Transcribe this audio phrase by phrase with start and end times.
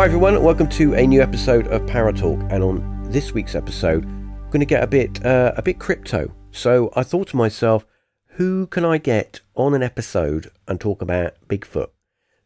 [0.00, 2.50] Hi everyone, welcome to a new episode of Paratalk.
[2.50, 6.34] And on this week's episode, I'm going to get a bit uh, a bit crypto.
[6.52, 7.84] So I thought to myself,
[8.36, 11.88] who can I get on an episode and talk about Bigfoot?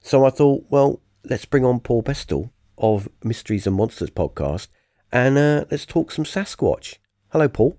[0.01, 4.67] So I thought, well, let's bring on Paul Bestall of Mysteries and Monsters podcast,
[5.13, 6.97] and uh, let's talk some Sasquatch.
[7.31, 7.79] Hello, Paul.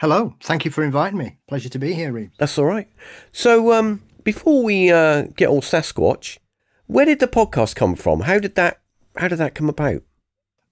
[0.00, 0.34] Hello.
[0.42, 1.38] Thank you for inviting me.
[1.48, 2.32] Pleasure to be here, Reed.
[2.38, 2.88] That's all right.
[3.32, 6.36] So um, before we uh, get all Sasquatch,
[6.86, 8.20] where did the podcast come from?
[8.20, 8.80] How did that
[9.16, 10.02] How did that come about?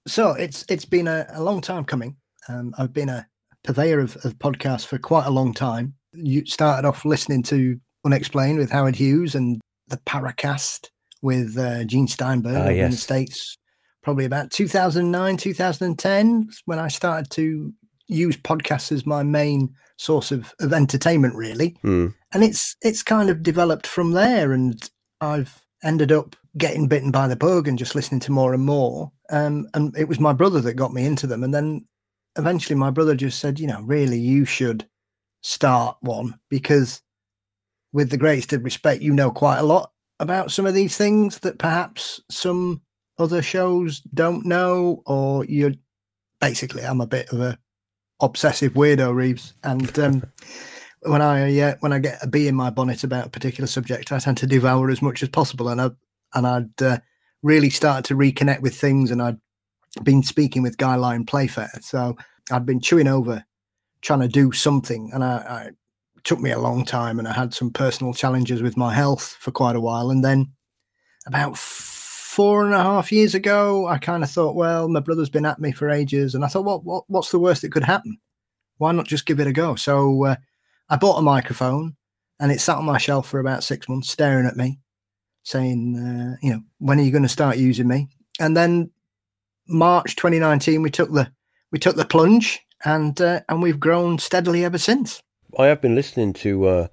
[0.06, 2.16] So it's it's been a, a long time coming.
[2.48, 3.26] Um, I've been a
[3.62, 5.94] purveyor of, of podcasts for quite a long time.
[6.12, 10.90] You started off listening to Unexplained with Howard Hughes and the Paracast
[11.22, 12.92] with uh, Gene Steinberg Ah, in yes.
[12.92, 13.56] the States,
[14.02, 17.72] probably about 2009, 2010, when I started to
[18.06, 21.76] use podcasts as my main source of, of entertainment, really.
[21.80, 22.08] Hmm.
[22.32, 24.78] And it's it's kind of developed from there, and
[25.22, 29.12] I've ended up getting bitten by the bug and just listening to more and more.
[29.30, 31.86] Um, and it was my brother that got me into them, and then
[32.36, 34.88] eventually my brother just said, you know, really, you should
[35.42, 37.02] start one because,
[37.92, 41.38] with the greatest of respect, you know quite a lot about some of these things
[41.40, 42.82] that perhaps some
[43.18, 45.74] other shows don't know, or you're
[46.40, 47.58] basically, I'm a bit of a
[48.20, 50.22] obsessive weirdo, Reeves, and um,
[51.04, 54.12] when I uh, when I get a bee in my bonnet about a particular subject,
[54.12, 55.90] I tend to devour as much as possible, and I
[56.34, 56.98] and I'd uh,
[57.42, 59.38] really started to reconnect with things, and I'd
[60.02, 62.16] been speaking with Guy Lyon Playfair, so
[62.50, 63.44] I'd been chewing over
[64.00, 65.62] trying to do something, and I, I
[66.16, 69.36] it took me a long time, and I had some personal challenges with my health
[69.40, 70.52] for quite a while, and then
[71.26, 75.46] about four and a half years ago, I kind of thought, well, my brother's been
[75.46, 78.18] at me for ages, and I thought, what, what what's the worst that could happen?
[78.78, 79.76] Why not just give it a go?
[79.76, 80.36] So uh,
[80.88, 81.96] I bought a microphone,
[82.40, 84.80] and it sat on my shelf for about six months, staring at me,
[85.42, 88.08] saying, uh, you know, when are you going to start using me?
[88.40, 88.90] And then
[89.66, 91.30] March 2019, we took the
[91.70, 95.22] we took the plunge, and uh, and we've grown steadily ever since.
[95.58, 96.86] I have been listening to uh,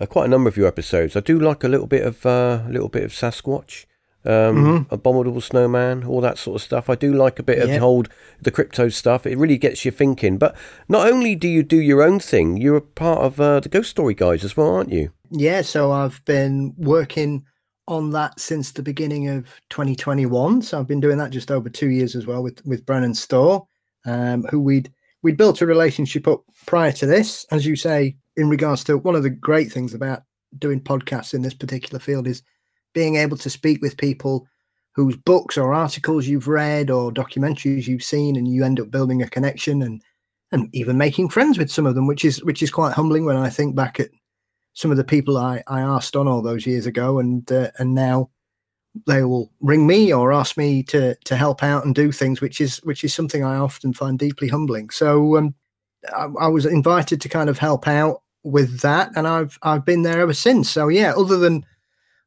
[0.00, 1.16] uh, quite a number of your episodes.
[1.16, 3.86] I do like a little bit of uh, a little bit of Sasquatch,
[4.24, 6.88] um, Abominable Snowman, all that sort of stuff.
[6.88, 8.08] I do like a bit of the old
[8.40, 9.26] the crypto stuff.
[9.26, 10.38] It really gets you thinking.
[10.38, 10.56] But
[10.88, 13.90] not only do you do your own thing, you're a part of uh, the Ghost
[13.90, 15.12] Story guys as well, aren't you?
[15.30, 17.44] Yeah, so I've been working
[17.88, 20.62] on that since the beginning of 2021.
[20.62, 23.66] So I've been doing that just over two years as well with with Brennan Store,
[24.06, 28.48] um, who we'd we'd built a relationship up prior to this, as you say, in
[28.48, 30.22] regards to one of the great things about
[30.58, 32.42] doing podcasts in this particular field is
[32.94, 34.46] being able to speak with people
[34.94, 39.22] whose books or articles you've read or documentaries you've seen, and you end up building
[39.22, 40.02] a connection and
[40.52, 43.36] and even making friends with some of them, which is which is quite humbling when
[43.36, 44.10] I think back at
[44.74, 47.94] some of the people I, I asked on all those years ago, and uh, and
[47.94, 48.30] now
[49.06, 52.60] they will ring me or ask me to to help out and do things, which
[52.60, 54.90] is which is something I often find deeply humbling.
[54.90, 55.54] So um,
[56.14, 60.02] I, I was invited to kind of help out with that, and I've I've been
[60.02, 60.68] there ever since.
[60.68, 61.64] So yeah, other than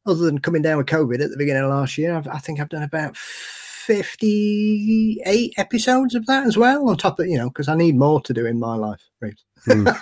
[0.06, 2.60] other than coming down with COVID at the beginning of last year, I've, I think
[2.60, 6.88] I've done about fifty eight episodes of that as well.
[6.88, 9.02] On top of you know, because I need more to do in my life.
[9.20, 9.44] Reeves.
[9.64, 9.88] Hmm.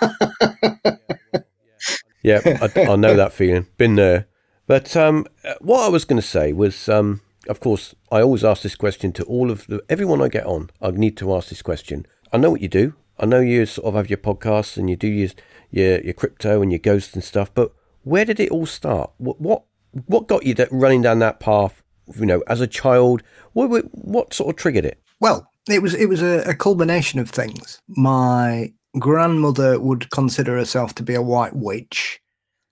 [2.25, 3.67] Yeah, I, I know that feeling.
[3.77, 4.25] Been there.
[4.65, 5.27] But um,
[5.61, 9.11] what I was going to say was, um, of course, I always ask this question
[9.11, 10.71] to all of the everyone I get on.
[10.81, 12.07] I need to ask this question.
[12.33, 12.95] I know what you do.
[13.19, 15.29] I know you sort of have your podcasts and you do your
[15.69, 17.53] your, your crypto and your ghosts and stuff.
[17.53, 17.71] But
[18.01, 19.11] where did it all start?
[19.17, 19.65] What what
[20.05, 21.81] what got you that running down that path?
[22.15, 25.01] You know, as a child, what what, what sort of triggered it?
[25.19, 27.81] Well, it was it was a, a culmination of things.
[27.87, 32.19] My grandmother would consider herself to be a white witch,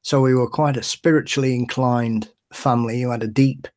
[0.04, 3.68] so we were quite a spiritually inclined family who had a deep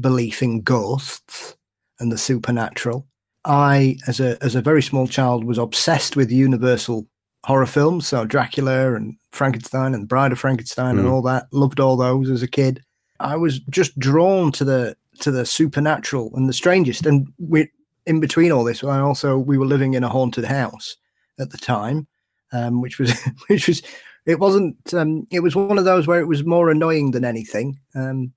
[0.00, 1.56] belief in ghosts
[2.00, 3.06] and the supernatural.
[3.44, 7.06] I, as a as a very small child, was obsessed with Universal
[7.44, 11.12] horror films, so Dracula and Frankenstein and Bride of Frankenstein and Mm.
[11.12, 11.46] all that.
[11.52, 12.82] Loved all those as a kid.
[13.20, 17.06] I was just drawn to the to the supernatural and the strangest.
[17.06, 17.70] And we,
[18.06, 20.96] in between all this, I also we were living in a haunted house
[21.38, 22.06] at the time,
[22.52, 23.12] um, which was
[23.48, 23.82] which was
[24.26, 27.78] it wasn't um, it was one of those where it was more annoying than anything.
[27.94, 28.32] Um,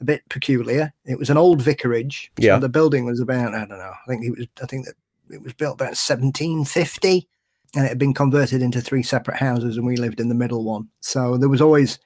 [0.00, 0.92] a bit peculiar.
[1.04, 2.32] It was an old vicarage.
[2.40, 2.58] So Yeah.
[2.58, 3.92] the building was about I don't know.
[3.92, 4.94] I think it was I think that
[5.30, 7.28] it was built about 1750
[7.74, 10.64] and it had been converted into three separate houses and we lived in the middle
[10.64, 10.88] one.
[11.00, 11.98] So there was always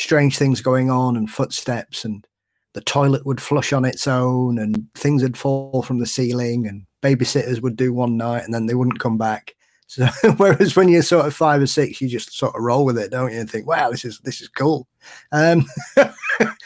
[0.00, 2.26] strange things going on and footsteps and
[2.72, 6.86] the toilet would flush on its own and things would fall from the ceiling and
[7.02, 9.54] babysitters would do one night and then they wouldn't come back.
[9.90, 10.06] So
[10.36, 13.10] whereas when you're sort of five or six, you just sort of roll with it,
[13.10, 13.40] don't you?
[13.40, 14.86] And think, wow, this is this is cool.
[15.32, 15.66] Um,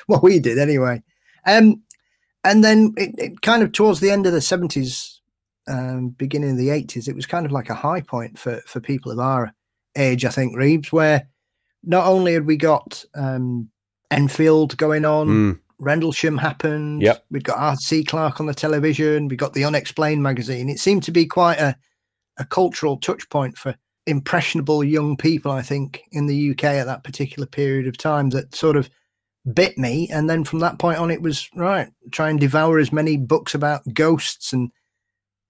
[0.08, 1.02] well, we did anyway.
[1.46, 1.82] Um,
[2.44, 5.20] and then it, it, kind of towards the end of the 70s,
[5.66, 8.78] um, beginning of the 80s, it was kind of like a high point for, for
[8.78, 9.54] people of our
[9.96, 11.26] age, I think, Reeves, where
[11.86, 13.70] not only had we got um,
[14.10, 15.60] Enfield going on, mm.
[15.78, 17.24] Rendlesham happened, yep.
[17.30, 18.04] we'd got Arthur C.
[18.04, 20.68] Clarke on the television, we got the Unexplained magazine.
[20.68, 21.76] It seemed to be quite a,
[22.38, 23.74] a cultural touch point for
[24.06, 28.54] impressionable young people, I think, in the UK at that particular period of time that
[28.54, 28.88] sort of
[29.52, 30.08] bit me.
[30.10, 33.54] And then from that point on, it was right, try and devour as many books
[33.54, 34.70] about ghosts and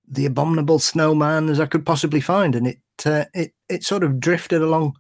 [0.09, 2.55] the abominable snowman as I could possibly find.
[2.55, 4.95] And it, uh, it, it sort of drifted along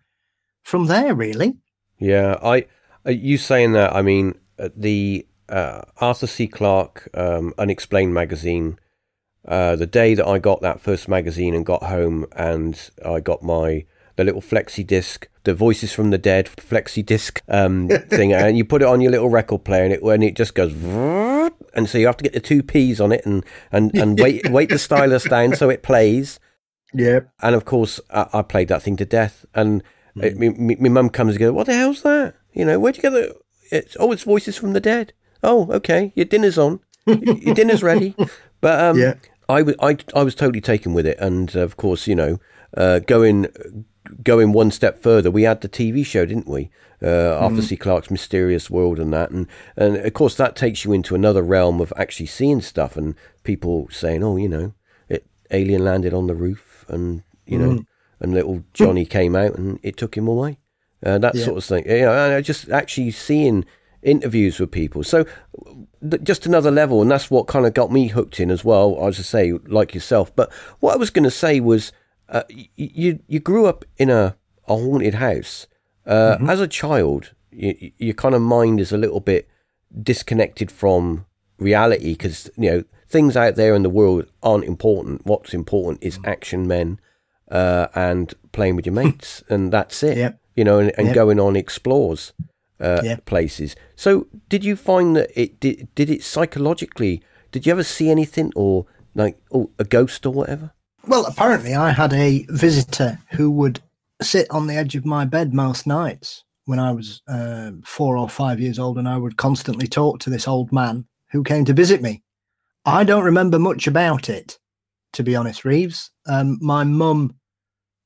[0.65, 1.59] from there, really.
[1.99, 2.37] Yeah.
[2.43, 2.67] I,
[3.07, 6.49] uh, you saying that, I mean, uh, the uh, Arthur C.
[6.49, 8.79] Clarke um, Unexplained magazine
[9.47, 13.43] uh, the day that I got that first magazine and got home and I got
[13.43, 13.85] my
[14.17, 18.65] the little flexi disc, the Voices from the Dead flexi disc um, thing, and you
[18.65, 21.99] put it on your little record player, and it when it just goes, and so
[21.99, 24.79] you have to get the two P's on it and and and wait wait the
[24.79, 26.39] stylus down so it plays.
[26.93, 29.83] Yeah, and of course I, I played that thing to death, and
[30.17, 30.81] mm.
[30.81, 32.35] my mum comes and goes, "What the hell's that?
[32.53, 33.37] You know, where'd you get the?
[33.71, 35.13] It's oh, it's Voices from the Dead.
[35.43, 38.15] Oh, okay, your dinner's on, your dinner's ready."
[38.61, 39.17] But um, yeah.
[39.47, 42.41] I, w- I, I was totally taken with it, and of course, you know,
[42.75, 43.47] uh, going
[44.23, 46.71] going one step further, we had the TV show, didn't we?
[47.03, 47.63] Uh, Arthur mm.
[47.63, 47.77] C.
[47.77, 49.47] Clarke's Mysterious World and that, and
[49.77, 53.89] and of course that takes you into another realm of actually seeing stuff and people
[53.91, 54.73] saying, oh, you know,
[55.09, 57.87] it alien landed on the roof, and you know, mm.
[58.21, 60.59] And little Johnny came out and it took him away,
[61.05, 61.45] uh, that yeah.
[61.45, 61.89] sort of thing.
[61.89, 63.65] You know, just actually seeing
[64.03, 65.03] interviews with people.
[65.03, 65.25] So
[66.23, 68.97] just another level, and that's what kind of got me hooked in as well.
[69.01, 70.35] I was to say, like yourself.
[70.35, 71.93] But what I was going to say was,
[72.29, 72.43] uh,
[72.77, 74.37] you you grew up in a,
[74.69, 75.67] a haunted house.
[76.07, 76.51] Uh, mm-hmm.
[76.51, 79.49] As a child, you, your kind of mind is a little bit
[80.03, 81.25] disconnected from
[81.59, 85.25] reality because you know things out there in the world aren't important.
[85.25, 86.29] What's important is mm.
[86.29, 87.01] action men
[87.50, 90.17] uh, and playing with your mates, and that's it.
[90.17, 90.41] Yep.
[90.56, 91.14] You know, and, and yep.
[91.14, 92.32] going on explores
[92.81, 93.17] uh, yeah.
[93.25, 93.75] places.
[93.96, 95.88] So, did you find that it did?
[95.94, 97.23] Did it psychologically?
[97.50, 100.73] Did you ever see anything, or like oh, a ghost or whatever?
[101.06, 103.81] Well, apparently, I had a visitor who would
[104.23, 108.29] sit on the edge of my bed most nights when I was uh, four or
[108.29, 111.73] five years old, and I would constantly talk to this old man who came to
[111.73, 112.23] visit me.
[112.87, 114.58] I don't remember much about it,
[115.15, 116.11] to be honest, Reeves.
[116.27, 117.35] Um, my mum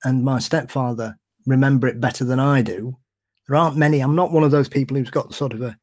[0.05, 1.17] and my stepfather
[1.47, 2.97] remember it better than I do
[3.49, 4.01] there aren't many.
[4.01, 5.77] I'm not one of those people who's got sort of a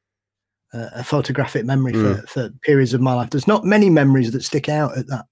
[0.73, 2.19] a photographic memory mm.
[2.19, 3.29] for, for periods of my life.
[3.29, 5.23] There's not many memories that stick out at that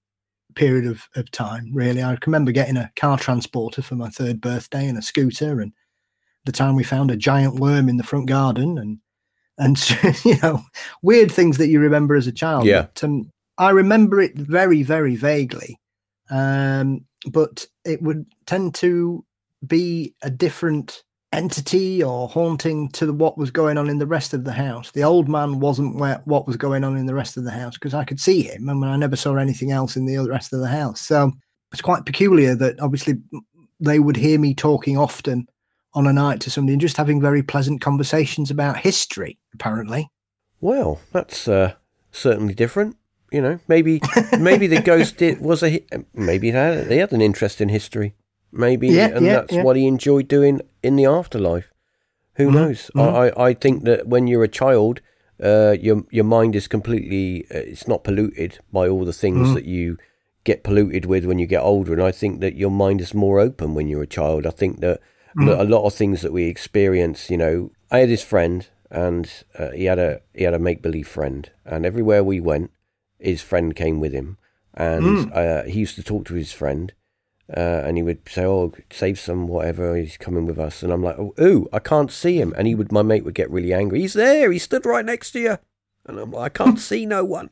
[0.54, 2.02] period of, of time, really.
[2.02, 5.74] I remember getting a car transporter for my third birthday and a scooter, and
[6.46, 8.98] the time we found a giant worm in the front garden, and
[9.58, 10.62] and you know,
[11.02, 12.64] weird things that you remember as a child.
[12.64, 12.86] Yeah.
[12.94, 15.78] But, um, I remember it very, very vaguely,
[16.30, 19.24] um, but it would tend to
[19.66, 21.02] be a different
[21.32, 24.92] entity or haunting to what was going on in the rest of the house.
[24.92, 27.74] The old man wasn't where what was going on in the rest of the house
[27.74, 30.60] because I could see him and I never saw anything else in the rest of
[30.60, 31.00] the house.
[31.00, 31.32] So
[31.72, 33.14] it's quite peculiar that obviously
[33.80, 35.48] they would hear me talking often
[35.94, 40.08] on a night to somebody and just having very pleasant conversations about history, apparently.
[40.60, 41.74] Well, that's uh,
[42.12, 42.96] certainly different.
[43.34, 44.00] You know, maybe
[44.38, 48.14] maybe the ghost did, was a maybe they had, they had an interest in history
[48.54, 49.62] maybe, yeah, and yeah, that's yeah.
[49.62, 51.70] what he enjoyed doing in the afterlife.
[52.36, 52.54] Who mm-hmm.
[52.54, 52.90] knows?
[52.94, 53.40] Mm-hmm.
[53.40, 55.00] I, I think that when you're a child,
[55.42, 59.54] uh, your your mind is completely uh, it's not polluted by all the things mm-hmm.
[59.54, 59.98] that you
[60.44, 63.40] get polluted with when you get older, and I think that your mind is more
[63.40, 64.46] open when you're a child.
[64.46, 65.00] I think that,
[65.36, 65.46] mm-hmm.
[65.46, 69.30] that a lot of things that we experience, you know, I had this friend, and
[69.58, 72.70] uh, he had a he had a make believe friend, and everywhere we went,
[73.18, 74.38] his friend came with him,
[74.72, 75.36] and mm.
[75.36, 76.92] uh, he used to talk to his friend
[77.54, 79.96] uh, and he would say, "Oh, save some whatever.
[79.96, 82.74] He's coming with us." And I'm like, "Oh, ooh, I can't see him." And he
[82.74, 84.00] would, my mate would get really angry.
[84.00, 84.50] He's there.
[84.50, 85.58] He stood right next to you,
[86.06, 87.50] and I'm like, "I can't see no one."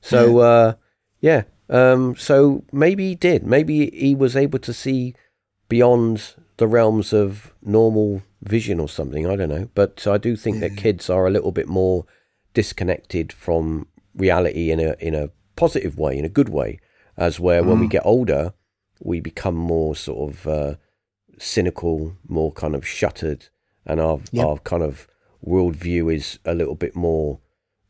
[0.00, 0.74] So, uh,
[1.20, 1.42] yeah.
[1.68, 3.46] Um, so maybe he did.
[3.46, 5.14] Maybe he was able to see
[5.68, 9.28] beyond the realms of normal vision or something.
[9.28, 9.68] I don't know.
[9.74, 12.04] But I do think that kids are a little bit more
[12.52, 16.80] disconnected from reality in a in a positive way, in a good way,
[17.16, 17.66] as where mm.
[17.66, 17.90] when we mm.
[17.90, 18.54] get older
[19.00, 20.74] we become more sort of uh,
[21.38, 23.48] cynical, more kind of shuttered,
[23.84, 24.46] and our yep.
[24.46, 25.08] our kind of
[25.44, 27.40] worldview is a little bit more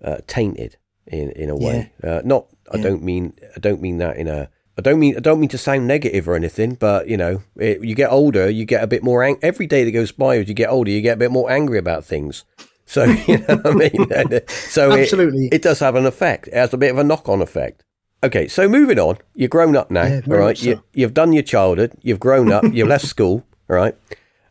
[0.03, 1.93] uh, tainted in in a way.
[2.03, 2.11] Yeah.
[2.11, 2.85] Uh, not, I yeah.
[2.85, 4.49] don't mean I don't mean that in a.
[4.79, 7.85] I don't mean I don't mean to sound negative or anything, but you know, it,
[7.85, 10.49] you get older, you get a bit more ang- every day that goes by as
[10.49, 12.45] you get older, you get a bit more angry about things.
[12.91, 14.41] So you know what I mean.
[14.49, 15.47] so Absolutely.
[15.47, 16.49] it, it does have an effect.
[16.49, 17.85] It has a bit of a knock-on effect.
[18.25, 19.17] Okay, so moving on.
[19.37, 20.61] You're grown up now, Yeah, all right.
[20.61, 21.93] You, you've done your childhood.
[22.03, 22.65] You've grown up.
[22.73, 23.95] you've left school, all right.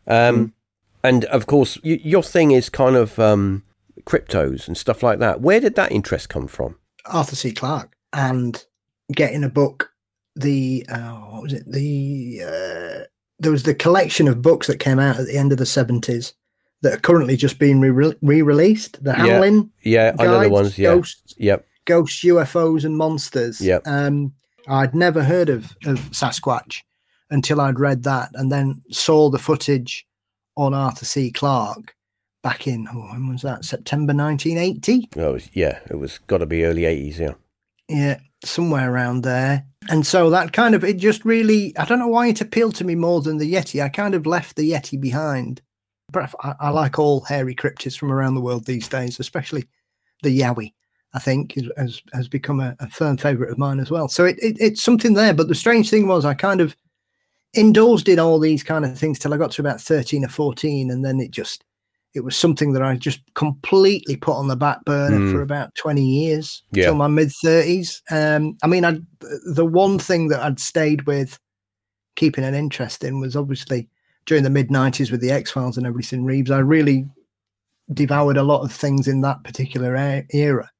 [0.06, 0.52] Um, Mm.
[1.04, 3.62] and of course, you, your thing is kind of um,
[4.04, 5.40] cryptos and stuff like that.
[5.42, 6.76] Where did that interest come from?
[7.04, 7.52] Arthur C.
[7.52, 8.64] Clarke and
[9.12, 9.92] getting a book.
[10.34, 11.70] The uh, what was it?
[11.70, 13.04] The uh,
[13.38, 16.32] there was the collection of books that came out at the end of the seventies
[16.82, 19.02] that are currently just being re released.
[19.02, 19.16] The Yeah.
[19.18, 20.78] Hamlyn Yeah, I know the ones.
[20.78, 21.66] Yeah, ghosts, yep.
[21.84, 23.60] ghosts, UFOs, and monsters.
[23.60, 23.82] Yep.
[23.86, 24.32] Um,
[24.68, 26.82] I'd never heard of of Sasquatch
[27.30, 30.06] until I'd read that, and then saw the footage
[30.56, 31.30] on Arthur C.
[31.30, 31.94] Clarke
[32.42, 33.64] back in oh, when was that?
[33.64, 35.08] September nineteen eighty.
[35.16, 37.18] Oh, yeah, it was got to be early '80s.
[37.18, 37.34] Yeah.
[37.88, 39.66] Yeah, somewhere around there.
[39.88, 42.84] And so that kind of it just really I don't know why it appealed to
[42.84, 43.82] me more than the Yeti.
[43.82, 45.60] I kind of left the Yeti behind.
[46.12, 49.64] But I, I like all hairy cryptids from around the world these days, especially
[50.22, 50.72] the Yowie.
[51.12, 54.06] I think is, has has become a, a firm favourite of mine as well.
[54.08, 55.34] So it, it it's something there.
[55.34, 56.76] But the strange thing was I kind of
[57.54, 60.90] indulged in all these kind of things till I got to about thirteen or fourteen,
[60.90, 61.64] and then it just
[62.14, 65.30] it was something that I just completely put on the back burner Mm.
[65.30, 66.86] for about 20 years Yeah.
[66.86, 68.02] till my mid 30s.
[68.10, 68.98] Um, I mean, I
[69.54, 71.38] the one thing that I'd stayed with
[72.16, 73.88] keeping an interest in was obviously
[74.26, 76.24] during the mid 90s with the X Files and everything.
[76.24, 77.06] Reeves, I really
[77.92, 79.96] devoured a lot of things in that particular
[80.32, 80.70] era,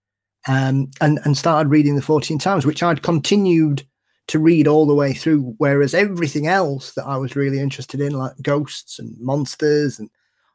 [0.48, 3.86] um, and and started reading the Fortean Times, which I'd continued
[4.28, 5.54] to read all the way through.
[5.58, 10.08] Whereas everything else that I was really interested in, like ghosts and monsters and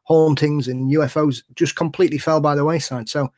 [0.04, 3.08] hauntings and UFOs, just completely fell by the wayside.
[3.08, 3.28] So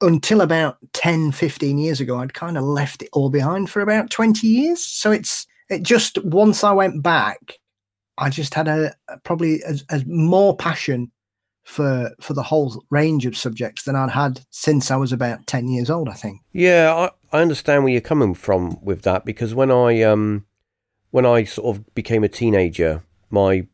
[0.00, 4.10] until about 10, 15 years ago, I'd kind of left it all behind for about
[4.10, 4.84] 20 years.
[4.84, 7.58] So it's it just once I went back,
[8.18, 8.94] I just had a,
[9.24, 11.12] probably as, as more passion
[11.66, 15.68] for for the whole range of subjects than I'd had since I was about 10
[15.68, 16.40] years old, I think.
[16.52, 20.46] Yeah, I, I understand where you're coming from with that because when I um
[21.10, 23.66] when I sort of became a teenager, my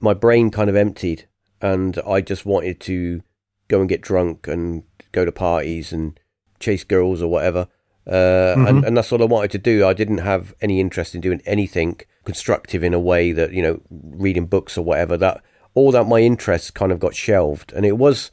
[0.00, 1.28] my brain kind of emptied
[1.60, 3.22] and I just wanted to
[3.68, 6.18] go and get drunk and go to parties and
[6.58, 7.68] chase girls or whatever.
[8.06, 8.86] Uh, and, Mhm.
[8.86, 9.86] and that's all I wanted to do.
[9.86, 13.80] I didn't have any interest in doing anything constructive in a way that, you know,
[13.90, 15.16] reading books or whatever.
[15.16, 15.42] That
[15.74, 17.72] all that my interests kind of got shelved.
[17.72, 18.30] And it was,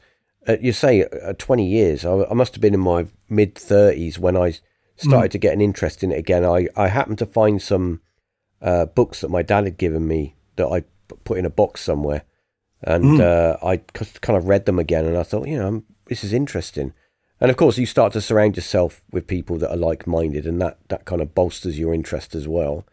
[0.48, 2.04] uh, you say, uh, 20 years.
[2.04, 4.54] I, I must have been in my mid 30s when I
[4.96, 6.44] started to get an interest in it again.
[6.44, 8.00] I, I happened to find some
[8.60, 10.82] uh, books that my dad had given me that I
[11.24, 12.22] put in a box somewhere.
[12.82, 13.20] And Mm.
[13.20, 13.76] uh, I
[14.20, 16.92] kind of read them again and I thought, you know, this is interesting.
[17.40, 20.60] And of course, you start to surround yourself with people that are like minded, and
[20.60, 22.84] that, that kind of bolsters your interest as well.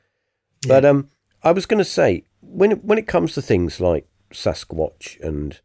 [0.68, 1.10] But um,
[1.44, 5.60] I was going to say, when it, when it comes to things like Sasquatch and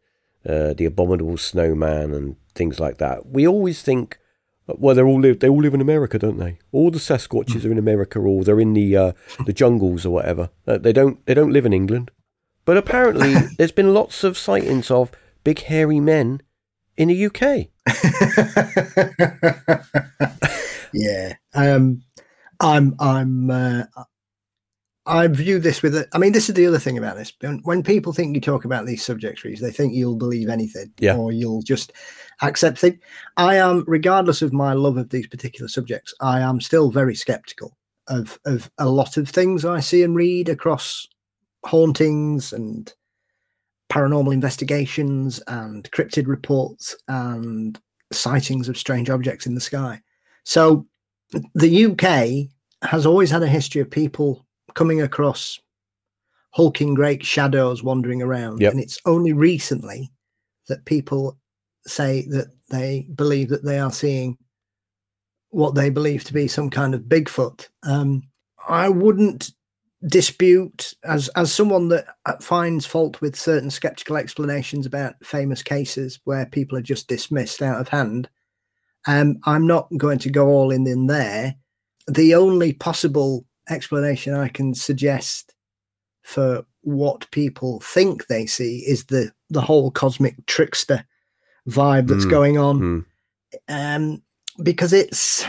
[0.47, 4.17] uh, the abominable snowman and things like that, we always think,
[4.67, 6.57] well, they all live they all live in America, don't they?
[6.71, 9.11] All the Sasquatches are in America, or they're in the uh,
[9.45, 10.49] the jungles or whatever.
[10.65, 12.09] Uh, they don't they don't live in England.
[12.63, 15.11] But apparently, there's been lots of sightings of
[15.43, 16.41] big hairy men
[16.95, 17.70] in the UK.
[20.93, 21.33] yeah.
[21.53, 22.03] Um,
[22.59, 23.83] I'm, I'm, uh,
[25.05, 27.33] I view this with, a, I mean, this is the other thing about this.
[27.63, 31.17] When, people think you talk about these subjects, Reece, they think you'll believe anything Yeah.
[31.17, 31.91] or you'll just
[32.41, 32.99] accept things.
[33.35, 37.75] I am, regardless of my love of these particular subjects, I am still very skeptical
[38.07, 41.07] of, of a lot of things I see and read across
[41.65, 42.93] hauntings and
[43.91, 47.79] paranormal investigations and cryptid reports and
[48.13, 50.01] sightings of strange objects in the sky.
[50.45, 50.87] So
[51.53, 52.49] the UK
[52.89, 54.45] has always had a history of people
[54.75, 55.59] coming across
[56.51, 58.61] hulking great shadows wandering around.
[58.61, 58.71] Yep.
[58.71, 60.11] And it's only recently
[60.67, 61.37] that people
[61.85, 64.37] say that they believe that they are seeing
[65.49, 67.67] what they believe to be some kind of Bigfoot.
[67.83, 68.23] Um,
[68.67, 69.51] I wouldn't
[70.07, 76.19] dispute as as someone that uh, finds fault with certain skeptical explanations about famous cases
[76.23, 78.27] where people are just dismissed out of hand
[79.07, 81.55] um i'm not going to go all in in there.
[82.07, 85.53] The only possible explanation i can suggest
[86.23, 91.05] for what people think they see is the the whole cosmic trickster
[91.69, 92.77] vibe that's Mm, going on.
[92.79, 92.99] Hmm.
[93.67, 94.23] um
[94.63, 95.45] because it's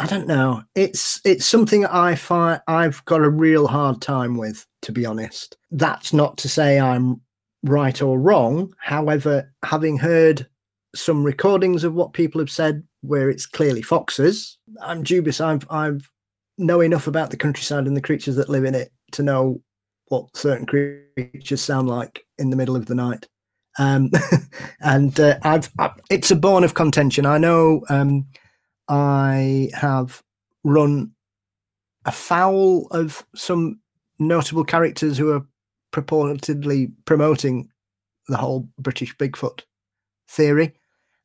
[0.00, 4.66] i don't know it's it's something i find i've got a real hard time with
[4.82, 5.56] to be honest.
[5.72, 7.20] That's not to say i'm
[7.64, 8.72] right or wrong.
[8.78, 10.46] However having heard
[10.94, 16.10] some recordings of what people have said where it's clearly foxes i'm dubious i've i've
[16.58, 19.60] know enough about the countryside and the creatures that live in it to know
[20.08, 23.26] what certain creatures sound like in the middle of the night.
[23.78, 24.10] Um,
[24.80, 27.26] and uh, I've, I, it's a bone of contention.
[27.26, 28.26] I know um,
[28.88, 30.22] I have
[30.64, 31.12] run
[32.04, 33.80] afoul of some
[34.18, 35.46] notable characters who are
[35.92, 37.68] purportedly promoting
[38.28, 39.62] the whole British Bigfoot
[40.28, 40.74] theory.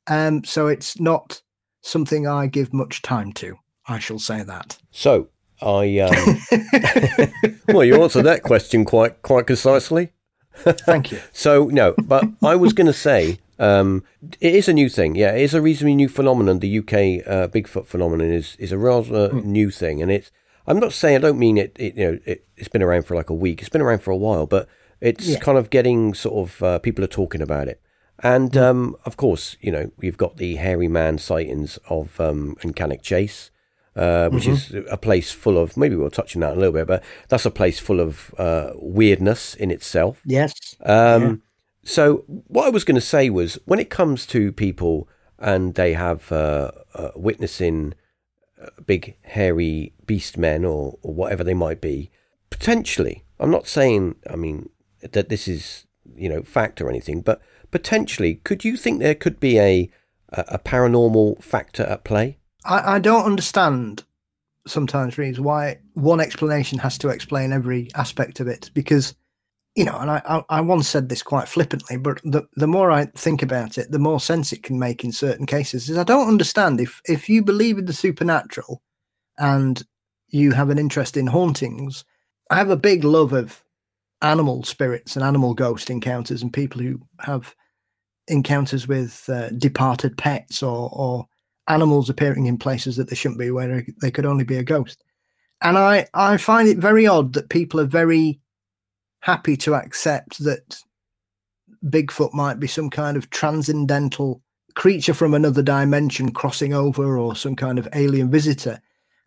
[0.08, 1.42] Um, so it's not
[1.82, 3.58] something I give much time to.
[3.88, 4.78] I shall say that.
[4.92, 5.30] So
[5.62, 7.34] I, um,
[7.68, 10.12] well, you answered that question quite quite concisely.
[10.54, 11.20] Thank you.
[11.32, 14.04] so no, but I was going to say um,
[14.40, 15.16] it is a new thing.
[15.16, 16.60] Yeah, it is a reasonably new phenomenon.
[16.60, 16.94] The UK
[17.28, 19.44] uh, Bigfoot phenomenon is is a rather mm.
[19.46, 20.32] new thing, and it's.
[20.68, 21.76] I'm not saying I don't mean it.
[21.80, 23.62] it you know, it, has been around for like a week.
[23.62, 24.68] It's been around for a while, but
[25.00, 25.40] it's yeah.
[25.40, 27.82] kind of getting sort of uh, people are talking about it.
[28.24, 28.62] And mm.
[28.62, 32.56] um, of course, you know, we've got the hairy man sightings of um,
[33.02, 33.52] Chase,
[33.96, 34.78] uh, which mm-hmm.
[34.78, 37.46] is a place full of, maybe we'll touch on that a little bit, but that's
[37.46, 40.22] a place full of uh, weirdness in itself.
[40.26, 40.76] Yes.
[40.86, 41.36] Um, yeah.
[41.84, 45.10] So, what I was going to say was when it comes to people
[45.40, 47.94] and they have uh, uh witnessing
[48.62, 52.12] uh, big, hairy beast men or, or whatever they might be,
[52.52, 54.70] potentially, I'm not saying, I mean,
[55.00, 59.40] that this is, you know, fact or anything, but potentially, could you think there could
[59.40, 59.90] be a
[60.32, 62.38] a paranormal factor at play?
[62.64, 64.04] I, I don't understand
[64.68, 68.70] sometimes, Reeves, why one explanation has to explain every aspect of it.
[68.74, 69.16] Because,
[69.76, 73.06] you know, and I, I once said this quite flippantly, but the, the more I
[73.06, 75.90] think about it, the more sense it can make in certain cases.
[75.90, 78.82] Is I don't understand if if you believe in the supernatural
[79.38, 79.82] and
[80.28, 82.04] you have an interest in hauntings.
[82.50, 83.64] I have a big love of
[84.22, 87.56] animal spirits and animal ghost encounters and people who have
[88.28, 91.28] encounters with uh, departed pets or, or
[91.68, 95.04] animals appearing in places that they shouldn't be, where they could only be a ghost.
[95.62, 98.40] And I, I find it very odd that people are very
[99.22, 100.78] happy to accept that
[101.86, 104.42] Bigfoot might be some kind of transcendental
[104.76, 108.80] creature from another dimension crossing over or some kind of alien visitor.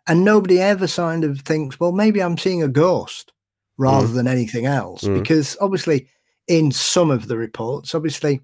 [0.07, 3.31] And nobody ever kind of thinks, well, maybe I'm seeing a ghost
[3.77, 4.13] rather mm.
[4.13, 5.03] than anything else.
[5.03, 5.19] Mm.
[5.19, 6.07] Because obviously,
[6.47, 8.41] in some of the reports, obviously,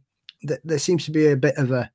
[0.47, 1.91] th- there seems to be a bit of a, a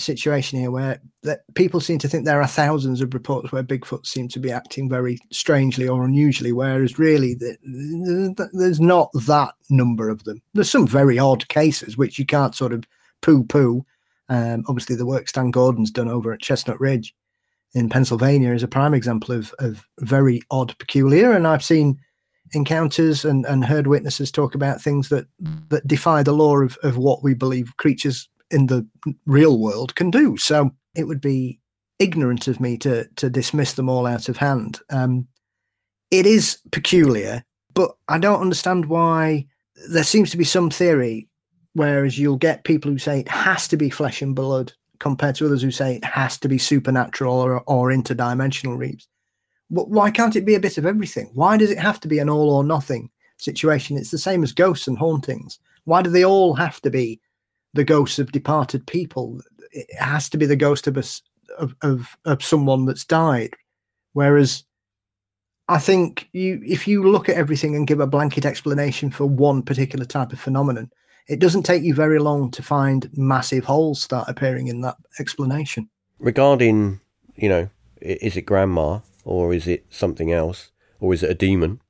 [0.00, 4.06] situation here where that people seem to think there are thousands of reports where Bigfoot
[4.06, 9.54] seem to be acting very strangely or unusually, whereas really the, the, there's not that
[9.68, 10.40] number of them.
[10.54, 12.84] There's some very odd cases which you can't sort of
[13.20, 13.84] poo-poo.
[14.28, 17.14] Um, obviously, the work Stan Gordon's done over at Chestnut Ridge
[17.74, 21.32] in Pennsylvania is a prime example of, of very odd, peculiar.
[21.32, 21.98] And I've seen
[22.52, 25.26] encounters and, and heard witnesses talk about things that
[25.68, 28.86] that defy the law of, of what we believe creatures in the
[29.26, 30.36] real world can do.
[30.36, 31.60] So it would be
[31.98, 34.80] ignorant of me to to dismiss them all out of hand.
[34.90, 35.28] Um,
[36.10, 39.46] it is peculiar, but I don't understand why
[39.88, 41.28] there seems to be some theory,
[41.74, 45.46] whereas you'll get people who say it has to be flesh and blood, compared to
[45.46, 49.08] others who say it has to be supernatural or, or interdimensional Reeves
[49.70, 51.30] why can't it be a bit of everything?
[51.32, 53.08] Why does it have to be an all or nothing
[53.38, 53.96] situation?
[53.96, 55.60] It's the same as ghosts and hauntings.
[55.84, 57.20] Why do they all have to be
[57.74, 59.40] the ghosts of departed people?
[59.72, 61.04] It has to be the ghost of a,
[61.58, 63.54] of, of, of someone that's died.
[64.12, 64.64] Whereas
[65.68, 69.62] I think you, if you look at everything and give a blanket explanation for one
[69.62, 70.90] particular type of phenomenon,
[71.28, 75.88] it doesn't take you very long to find massive holes start appearing in that explanation.
[76.18, 77.00] Regarding,
[77.36, 79.00] you know, is it grandma?
[79.24, 81.80] or is it something else, or is it a demon?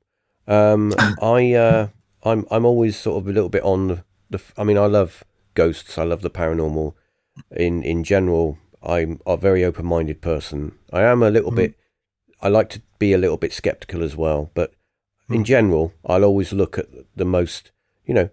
[0.47, 1.87] Um, I uh,
[2.23, 4.41] I'm I'm always sort of a little bit on the, the.
[4.57, 5.97] I mean, I love ghosts.
[5.97, 6.93] I love the paranormal.
[7.51, 10.77] In in general, I'm a very open minded person.
[10.91, 11.57] I am a little mm.
[11.57, 11.75] bit.
[12.41, 14.73] I like to be a little bit skeptical as well, but
[15.29, 15.35] mm.
[15.35, 17.71] in general, I'll always look at the most.
[18.05, 18.29] You know,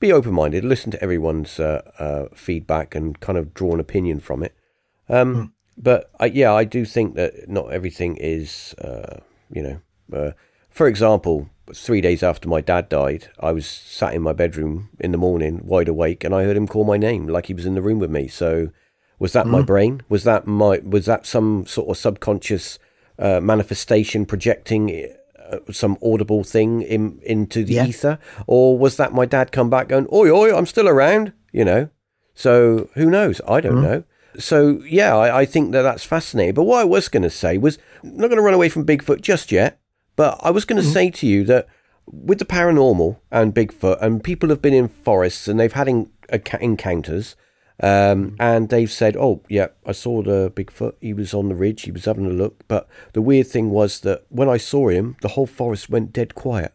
[0.00, 4.20] be open minded, listen to everyone's uh, uh, feedback, and kind of draw an opinion
[4.20, 4.54] from it.
[5.08, 9.80] Um, mm but I, yeah, I do think that not everything is, uh, you know,
[10.16, 10.32] uh,
[10.70, 15.12] for example, three days after my dad died, I was sat in my bedroom in
[15.12, 17.74] the morning, wide awake, and I heard him call my name like he was in
[17.74, 18.28] the room with me.
[18.28, 18.70] So,
[19.18, 19.50] was that mm.
[19.50, 20.02] my brain?
[20.08, 20.80] Was that my?
[20.84, 22.78] Was that some sort of subconscious
[23.18, 27.86] uh, manifestation projecting uh, some audible thing in into the yeah.
[27.86, 31.64] ether, or was that my dad come back going, "Oi, oi, I'm still around," you
[31.64, 31.88] know?
[32.34, 33.40] So who knows?
[33.46, 33.82] I don't mm.
[33.82, 34.04] know.
[34.38, 36.54] So yeah, I, I, think that that's fascinating.
[36.54, 38.86] But what I was going to say was I'm not going to run away from
[38.86, 39.78] Bigfoot just yet.
[40.16, 40.92] But I was going to mm-hmm.
[40.92, 41.66] say to you that
[42.06, 46.10] with the paranormal and Bigfoot, and people have been in forests and they've had in,
[46.60, 47.36] encounters,
[47.82, 48.34] um, mm-hmm.
[48.38, 50.94] and they've said, "Oh, yeah, I saw the Bigfoot.
[51.00, 51.82] He was on the ridge.
[51.82, 55.16] He was having a look." But the weird thing was that when I saw him,
[55.22, 56.74] the whole forest went dead quiet.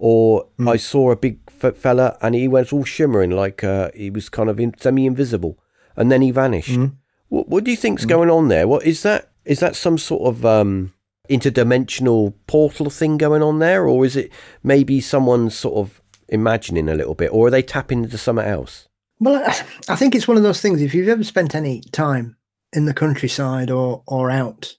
[0.00, 0.68] or mm.
[0.68, 4.48] I saw a big fella and he went all shimmering like uh, he was kind
[4.48, 5.58] of in, semi-invisible,
[5.94, 6.70] and then he vanished.
[6.70, 6.96] Mm.
[7.28, 8.08] What, what, do you think's mm.
[8.08, 8.66] going on there?
[8.66, 9.30] What is that?
[9.44, 10.94] Is that some sort of um,
[11.30, 16.94] interdimensional portal thing going on there, or is it maybe someone sort of imagining a
[16.94, 18.88] little bit, or are they tapping into something else?
[19.20, 19.42] Well,
[19.88, 20.80] I think it's one of those things.
[20.80, 22.36] If you've ever spent any time
[22.72, 24.74] in the countryside or or out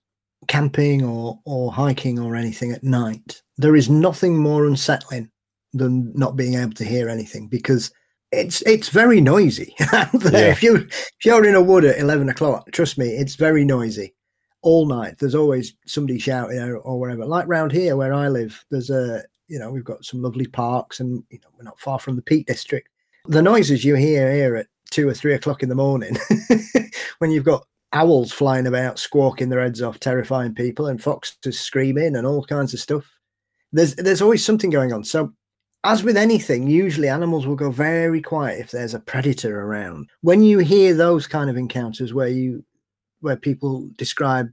[0.47, 5.29] camping or or hiking or anything at night, there is nothing more unsettling
[5.73, 7.91] than not being able to hear anything because
[8.31, 10.09] it's it's very noisy yeah.
[10.13, 14.15] If you if you're in a wood at eleven o'clock, trust me, it's very noisy
[14.61, 15.17] all night.
[15.17, 17.15] There's always somebody shouting or, or.
[17.15, 20.99] Like round here where I live, there's a you know we've got some lovely parks
[20.99, 22.87] and you know we're not far from the Peak District.
[23.25, 26.17] The noises you hear here at two or three o'clock in the morning
[27.19, 32.15] when you've got owls flying about, squawking their heads off, terrifying people, and foxes screaming
[32.15, 33.05] and all kinds of stuff.
[33.71, 35.03] There's there's always something going on.
[35.03, 35.33] So,
[35.83, 40.09] as with anything, usually animals will go very quiet if there's a predator around.
[40.21, 42.63] When you hear those kind of encounters where you
[43.21, 44.51] where people describe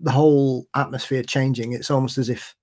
[0.00, 2.54] the whole atmosphere changing, it's almost as if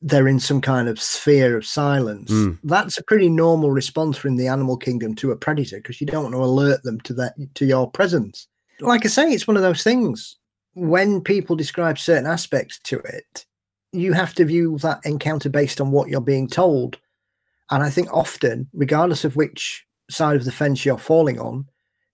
[0.00, 2.30] they're in some kind of sphere of silence.
[2.30, 2.58] Mm.
[2.62, 6.22] That's a pretty normal response from the animal kingdom to a predator because you don't
[6.22, 8.46] want to alert them to that to your presence
[8.80, 10.36] like I say, it's one of those things.
[10.74, 13.46] When people describe certain aspects to it,
[13.92, 16.98] you have to view that encounter based on what you're being told.
[17.70, 21.66] And I think often, regardless of which side of the fence you're falling on,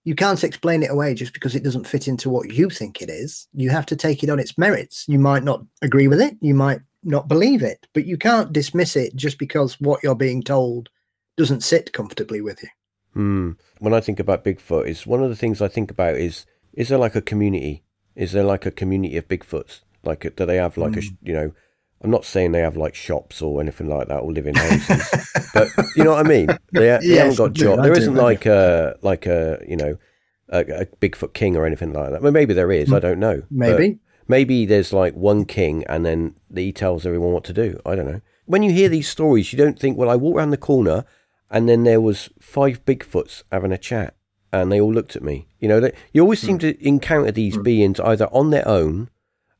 [0.04, 3.08] you can't explain it away just because it doesn't fit into what you think it
[3.08, 3.48] is.
[3.54, 5.06] You have to take it on its merits.
[5.08, 8.96] You might not agree with it, you might not believe it, but you can't dismiss
[8.96, 10.90] it just because what you're being told
[11.36, 12.68] doesn't sit comfortably with you.
[13.16, 13.56] Mm.
[13.78, 16.88] When I think about Bigfoot, is one of the things I think about is is
[16.88, 17.84] there like a community?
[18.16, 19.80] Is there like a community of Bigfoots?
[20.02, 20.98] Like, do they have like mm.
[20.98, 21.14] a, hmm.
[21.22, 21.52] you know,
[22.04, 25.30] I'm not saying they have like shops or anything like that or live in houses,
[25.54, 26.46] but you know what I mean?
[26.72, 27.82] They, they haven't got jobs.
[27.82, 29.96] There isn't like a, like a, you know,
[30.50, 32.20] a, a, Bigfoot king or anything like that.
[32.20, 32.92] Well, maybe there is.
[32.92, 33.42] I don't know.
[33.50, 33.92] Maybe.
[33.92, 37.80] But maybe there's like one king and then he tells everyone what to do.
[37.86, 38.20] I don't know.
[38.44, 41.06] When you hear these stories, you don't think, well, I walked around the corner
[41.50, 44.14] and then there was five Bigfoots having a chat
[44.52, 45.48] and they all looked at me.
[45.58, 46.60] You know, they, you always seem mm.
[46.60, 47.64] to encounter these mm.
[47.64, 49.08] beings either on their own,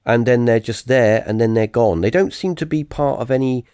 [0.05, 2.01] and then they're just there, and then they're gone.
[2.01, 3.64] They don't seem to be part of any.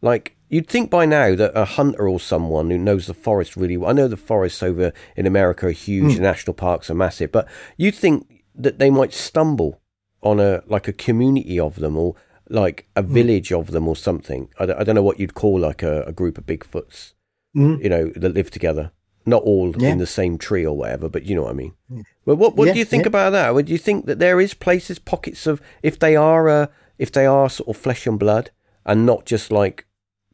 [0.00, 3.76] Like you'd think by now that a hunter or someone who knows the forest really
[3.76, 3.90] well.
[3.90, 6.16] I know the forests over in America are huge, mm.
[6.16, 9.80] the national parks are massive, but you'd think that they might stumble
[10.22, 12.14] on a like a community of them or
[12.50, 13.12] like a hmm.
[13.12, 14.48] village of them or something.
[14.58, 17.12] I, I don't know what you'd call like a, a group of Bigfoots,
[17.56, 17.82] mm.
[17.82, 18.92] you know, that live together.
[19.28, 19.90] Not all yeah.
[19.90, 21.74] in the same tree or whatever, but you know what I mean.
[21.92, 22.04] Mm.
[22.24, 23.08] Well, what what yeah, do you think yeah.
[23.08, 23.54] about that?
[23.54, 27.26] Would you think that there is places, pockets of if they are uh, if they
[27.26, 28.50] are sort of flesh and blood
[28.86, 29.86] and not just like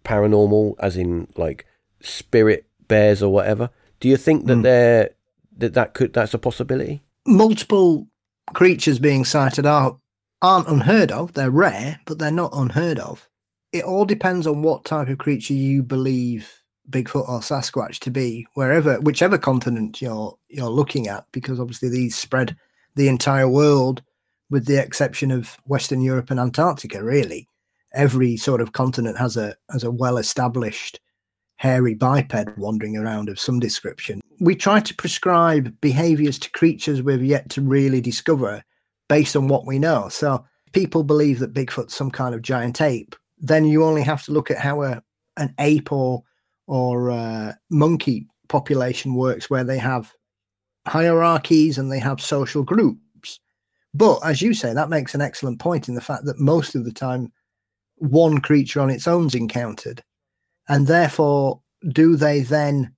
[0.04, 1.66] paranormal, as in like
[2.00, 3.70] spirit bears or whatever?
[3.98, 4.62] Do you think that mm.
[4.62, 5.10] there
[5.58, 7.02] that that could that's a possibility?
[7.26, 8.06] Multiple
[8.52, 9.98] creatures being sighted are
[10.40, 11.32] aren't unheard of.
[11.32, 13.28] They're rare, but they're not unheard of.
[13.72, 18.46] It all depends on what type of creature you believe Bigfoot or Sasquatch to be
[18.54, 22.56] wherever, whichever continent you're you're looking at, because obviously these spread
[22.94, 24.02] the entire world,
[24.50, 27.02] with the exception of Western Europe and Antarctica.
[27.02, 27.48] Really,
[27.92, 31.00] every sort of continent has a has a well established
[31.56, 34.20] hairy biped wandering around of some description.
[34.40, 38.62] We try to prescribe behaviors to creatures we've yet to really discover
[39.08, 40.08] based on what we know.
[40.08, 43.14] So people believe that Bigfoot's some kind of giant ape.
[43.38, 45.02] Then you only have to look at how a
[45.36, 46.22] an ape or
[46.66, 50.12] or uh, monkey population works where they have
[50.86, 53.40] hierarchies and they have social groups.
[53.92, 56.84] But as you say, that makes an excellent point in the fact that most of
[56.84, 57.32] the time,
[57.96, 60.02] one creature on its own is encountered.
[60.68, 62.94] And therefore, do they then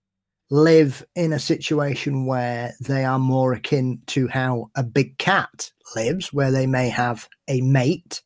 [0.51, 6.33] live in a situation where they are more akin to how a big cat lives,
[6.33, 8.23] where they may have a mate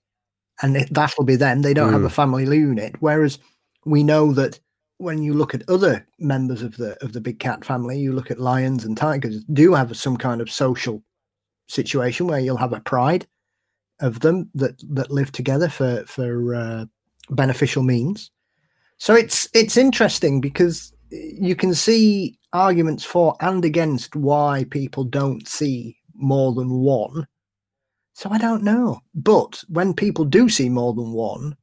[0.63, 1.63] and that'll be them?
[1.63, 1.95] They don't mm.
[1.95, 2.15] have a hmm.
[2.15, 2.95] family unit.
[3.01, 3.39] Whereas
[3.85, 4.61] we know that
[5.01, 8.31] when you look at other members of the of the big cat family, you look
[8.31, 11.03] at lions and tigers do have some kind of social
[11.69, 13.27] situation where you'll have a pride
[14.01, 16.85] of them that that live together for for uh,
[17.31, 18.31] beneficial means.
[18.99, 25.49] So it's it's interesting because you can see arguments for and against why people don't
[25.49, 27.27] see more than one.
[28.13, 31.57] So I don't know, but when people do see more than one,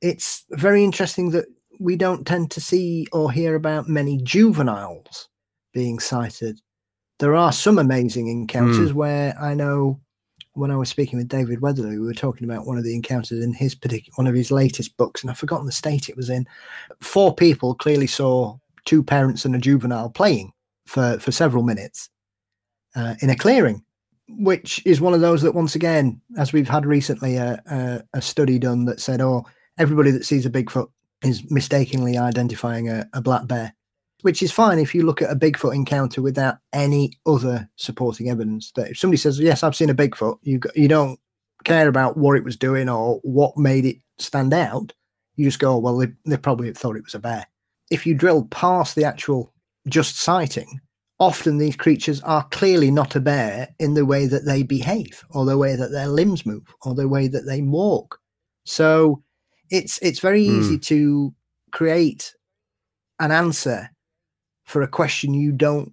[0.00, 1.46] it's very interesting that
[1.80, 5.28] we don't tend to see or hear about many juveniles
[5.72, 6.60] being sighted.
[7.18, 8.94] There are some amazing encounters mm.
[8.94, 9.98] where I know
[10.52, 13.42] when I was speaking with David Weatherly, we were talking about one of the encounters
[13.42, 16.28] in his particular one of his latest books, and I've forgotten the state it was
[16.28, 16.46] in.
[17.00, 20.52] Four people clearly saw two parents and a juvenile playing
[20.86, 22.10] for for several minutes
[22.94, 23.82] uh, in a clearing,
[24.28, 28.22] which is one of those that once again, as we've had recently a, a, a
[28.22, 29.46] study done that said, oh,
[29.78, 30.90] everybody that sees a Bigfoot
[31.22, 33.74] is mistakenly identifying a, a black bear
[34.22, 38.72] which is fine if you look at a Bigfoot encounter without any other supporting evidence.
[38.72, 41.18] That if somebody says, "Yes, I've seen a Bigfoot," you you don't
[41.64, 44.92] care about what it was doing or what made it stand out.
[45.36, 47.46] You just go, oh, "Well, they, they probably thought it was a bear."
[47.90, 49.52] If you drill past the actual
[49.88, 50.80] just sighting,
[51.18, 55.44] often these creatures are clearly not a bear in the way that they behave, or
[55.44, 58.18] the way that their limbs move, or the way that they walk.
[58.64, 59.22] So
[59.70, 60.58] it's it's very mm.
[60.58, 61.34] easy to
[61.72, 62.34] create
[63.18, 63.90] an answer
[64.64, 65.92] for a question you don't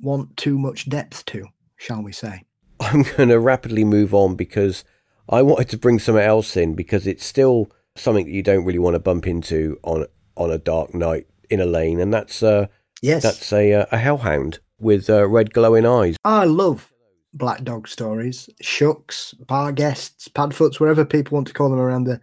[0.00, 1.44] want too much depth to,
[1.76, 2.44] shall we say?
[2.80, 4.84] I'm going to rapidly move on because
[5.28, 8.78] I wanted to bring something else in because it's still something that you don't really
[8.78, 12.66] want to bump into on on a dark night in a lane, and that's uh,
[13.02, 16.16] yes, that's a uh, a hellhound with uh, red glowing eyes.
[16.24, 16.92] I love
[17.32, 22.20] black dog stories, shucks, Barghests, padfoots, whatever people want to call them around the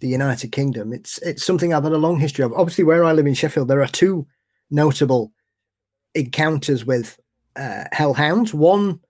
[0.00, 0.92] the United Kingdom.
[0.92, 2.52] It's it's something I've had a long history of.
[2.52, 4.26] Obviously, where I live in Sheffield, there are two
[4.70, 5.32] notable
[6.14, 7.18] encounters with
[7.56, 8.54] uh, hellhounds.
[8.54, 9.00] One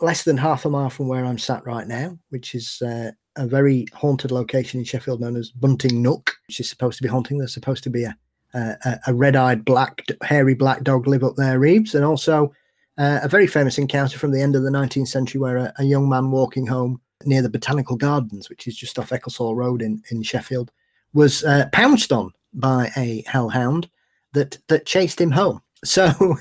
[0.00, 3.46] less than half a mile from where I'm sat right now, which is uh, a
[3.46, 7.38] very haunted location in Sheffield known as Bunting Nook, which is supposed to be haunting.
[7.38, 8.16] There's supposed to be a
[8.54, 12.52] a, a red-eyed black, hairy black dog live up there, Reeves, and also
[12.98, 15.84] uh, a very famous encounter from the end of the 19th century where a, a,
[15.84, 20.02] young man walking home near the Botanical Gardens, which is just off Ecclesall Road in,
[20.10, 20.70] in Sheffield,
[21.12, 23.88] was uh, pounced on by a hellhound
[24.32, 25.60] that that chased him home.
[25.84, 26.36] So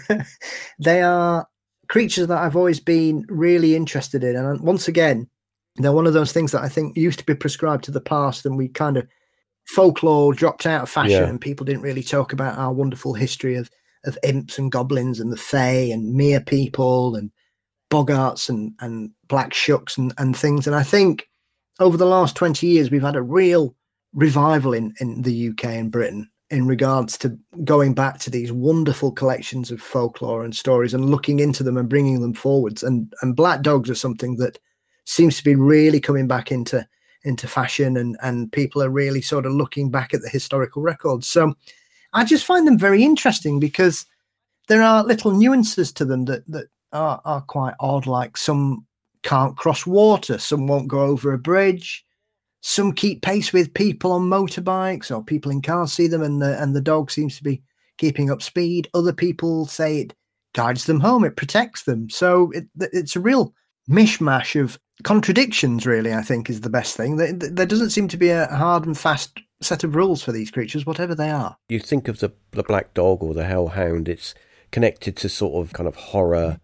[0.77, 1.47] they are
[1.87, 4.35] creatures that I've always been really interested in.
[4.35, 5.27] And once again,
[5.77, 8.45] they're one of those things that I think used to be prescribed to the past
[8.45, 9.07] and we kind of
[9.65, 11.27] folklore dropped out of fashion yeah.
[11.27, 13.69] and people didn't really talk about our wonderful history of
[14.05, 17.31] of imps and goblins and the fae and mere people and
[17.91, 20.65] boggarts and and black shucks and, and things.
[20.65, 21.29] And I think
[21.79, 23.75] over the last 20 years we've had a real
[24.13, 29.11] revival in, in the UK and Britain in regards to going back to these wonderful
[29.11, 32.83] collections of folklore and stories and looking into them and bringing them forwards.
[32.83, 34.57] And and black dogs are something that
[35.05, 36.87] seems to be really coming back into
[37.23, 41.27] into fashion and and people are really sort of looking back at the historical records.
[41.27, 41.53] So
[42.13, 44.05] I just find them very interesting because
[44.67, 48.07] there are little nuances to them that that are, are quite odd.
[48.07, 48.85] Like some
[49.23, 52.05] can't cross water, some won't go over a bridge
[52.61, 56.61] some keep pace with people on motorbikes or people in cars see them and the
[56.61, 57.63] and the dog seems to be
[57.97, 58.89] keeping up speed.
[58.93, 60.13] Other people say it
[60.53, 62.09] guides them home, it protects them.
[62.09, 63.53] So it, it's a real
[63.89, 67.17] mishmash of contradictions, really, I think is the best thing.
[67.17, 70.51] There, there doesn't seem to be a hard and fast set of rules for these
[70.51, 71.57] creatures, whatever they are.
[71.69, 74.33] You think of the, the black dog or the hellhound, it's
[74.71, 76.59] connected to sort of kind of horror,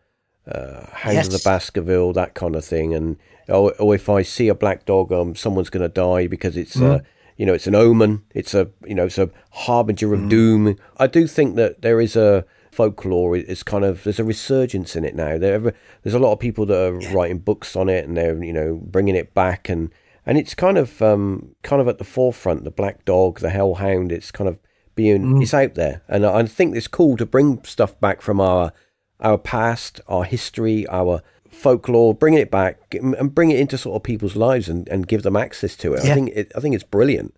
[0.47, 1.27] uh, Hound yes.
[1.27, 2.93] of the Baskerville, that kind of thing.
[2.93, 6.57] And or, or if I see a black dog, um, someone's going to die because
[6.57, 6.99] it's mm.
[6.99, 7.03] uh,
[7.37, 8.23] you know it's an omen.
[8.33, 10.29] It's a you know it's a harbinger of mm.
[10.29, 10.75] doom.
[10.97, 15.03] I do think that there is a folklore It's kind of there's a resurgence in
[15.03, 15.37] it now.
[15.37, 17.13] There, there's a lot of people that are yeah.
[17.13, 19.91] writing books on it and they're you know bringing it back and
[20.27, 22.65] and it's kind of um, kind of at the forefront.
[22.65, 24.11] The black dog, the hellhound.
[24.11, 24.59] It's kind of
[24.93, 25.41] being mm.
[25.41, 28.73] it's out there, and I think it's cool to bring stuff back from our
[29.19, 34.03] our past, our history, our folklore, bringing it back and bring it into sort of
[34.03, 36.03] people's lives and, and give them access to it.
[36.03, 36.11] Yeah.
[36.11, 37.35] I think it, I think it's brilliant.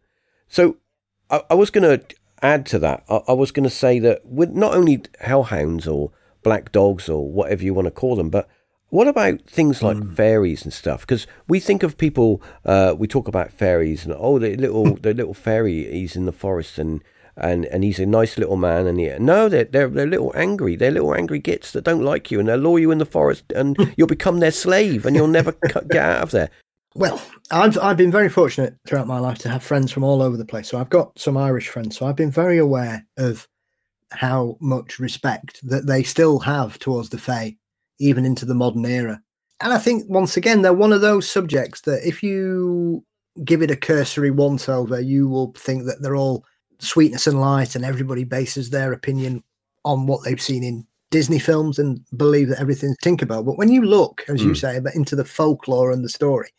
[0.48, 0.78] So
[1.30, 3.04] I, I was going to add to that.
[3.10, 6.12] I, I was going to say that with not only hellhounds or
[6.44, 8.48] black dogs or whatever you want to call them, but
[8.90, 10.16] what about things like mm.
[10.16, 11.02] fairies and stuff?
[11.02, 15.14] Because we think of people, uh, we talk about fairies and oh, the little the
[15.14, 17.04] little fairy he's in the forest and
[17.40, 18.88] and and he's a nice little man.
[18.88, 20.76] And he, no, they're they're they're little angry.
[20.76, 23.46] They're little angry gits that don't like you, and they'll lure you in the forest,
[23.56, 23.92] and hmm.
[23.98, 25.52] you'll become their slave, and you'll never
[25.90, 26.50] get out of there.
[26.96, 27.22] Well,
[27.52, 30.46] I've I've been very fortunate throughout my life to have friends from all over the
[30.46, 30.68] place.
[30.68, 31.98] So I've got some Irish friends.
[31.98, 33.48] So I've been very aware of
[34.12, 37.56] how much respect that they still have towards the Fae,
[38.00, 39.22] even into the modern era.
[39.62, 43.04] And I think once again they're one of those subjects that if you
[43.44, 46.46] give it a cursory once over, you will think that they're all
[46.80, 49.44] sweetness and light, and everybody bases their opinion
[49.86, 53.46] on what they've seen in Disney films and believe that everything's Tinkerbell.
[53.46, 54.48] But when you look, as mm.
[54.48, 56.50] you say, but into the folklore and the story,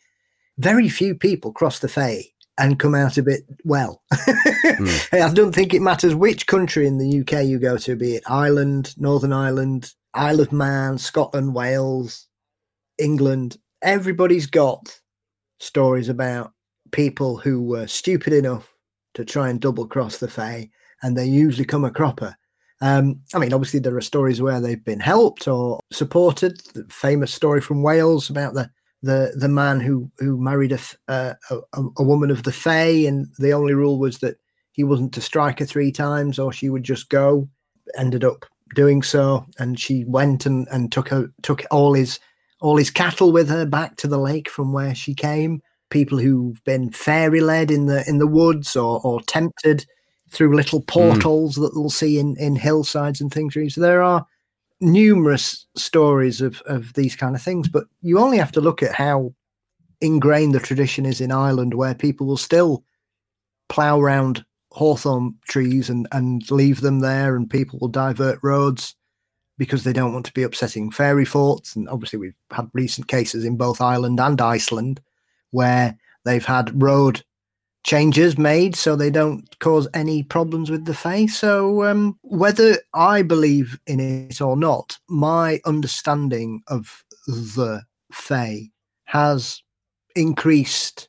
[0.57, 2.23] very few people cross the Fae
[2.57, 4.01] and come out of it well.
[4.13, 5.21] mm.
[5.21, 8.23] I don't think it matters which country in the UK you go to, be it
[8.27, 12.27] Ireland, Northern Ireland, Isle of Man, Scotland, Wales,
[12.97, 13.57] England.
[13.81, 14.99] everybody's got
[15.59, 16.51] stories about
[16.91, 18.70] people who were stupid enough
[19.13, 20.69] to try and double cross the Fae,
[21.01, 22.35] and they usually come a cropper.
[22.81, 26.59] Um, I mean, obviously, there are stories where they've been helped or supported.
[26.73, 28.69] The famous story from Wales about the
[29.03, 33.27] the the man who who married a uh, a, a woman of the Fae, and
[33.37, 34.37] the only rule was that
[34.71, 37.47] he wasn't to strike her three times, or she would just go.
[37.97, 42.19] Ended up doing so, and she went and and took her took all his
[42.61, 45.61] all his cattle with her back to the lake from where she came.
[45.91, 49.85] People who've been fairy led in the in the woods or or tempted
[50.31, 50.85] through little hmm.
[50.85, 51.61] portals mm.
[51.61, 53.53] that they'll see in, in hillsides and things.
[53.53, 54.25] So there are
[54.79, 58.95] numerous stories of, of these kind of things, but you only have to look at
[58.95, 59.33] how
[59.99, 62.83] ingrained the tradition is in Ireland, where people will still
[63.69, 68.95] plough around hawthorn trees and, and leave them there, and people will divert roads
[69.57, 71.75] because they don't want to be upsetting fairy forts.
[71.75, 75.01] And obviously, we've had recent cases in both Ireland and Iceland
[75.51, 77.23] where they've had road
[77.83, 81.37] changes made so they don't cause any problems with the face.
[81.37, 88.69] So, um, whether I believe in it or not, my understanding of the Fae
[89.05, 89.61] has
[90.15, 91.07] increased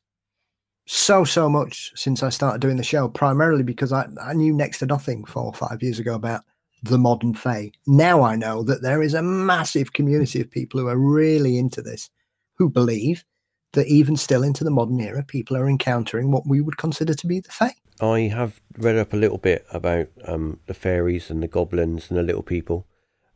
[0.86, 3.08] so so much since I started doing the show.
[3.08, 6.42] Primarily because I, I knew next to nothing four or five years ago about
[6.82, 7.70] the modern Fae.
[7.86, 11.80] Now I know that there is a massive community of people who are really into
[11.82, 12.10] this,
[12.54, 13.24] who believe
[13.72, 17.26] that even still into the modern era, people are encountering what we would consider to
[17.26, 17.74] be the Fae.
[18.00, 22.18] I have read up a little bit about um, the fairies and the goblins and
[22.18, 22.86] the little people,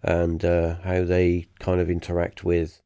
[0.03, 2.81] and uh, how they kind of interact with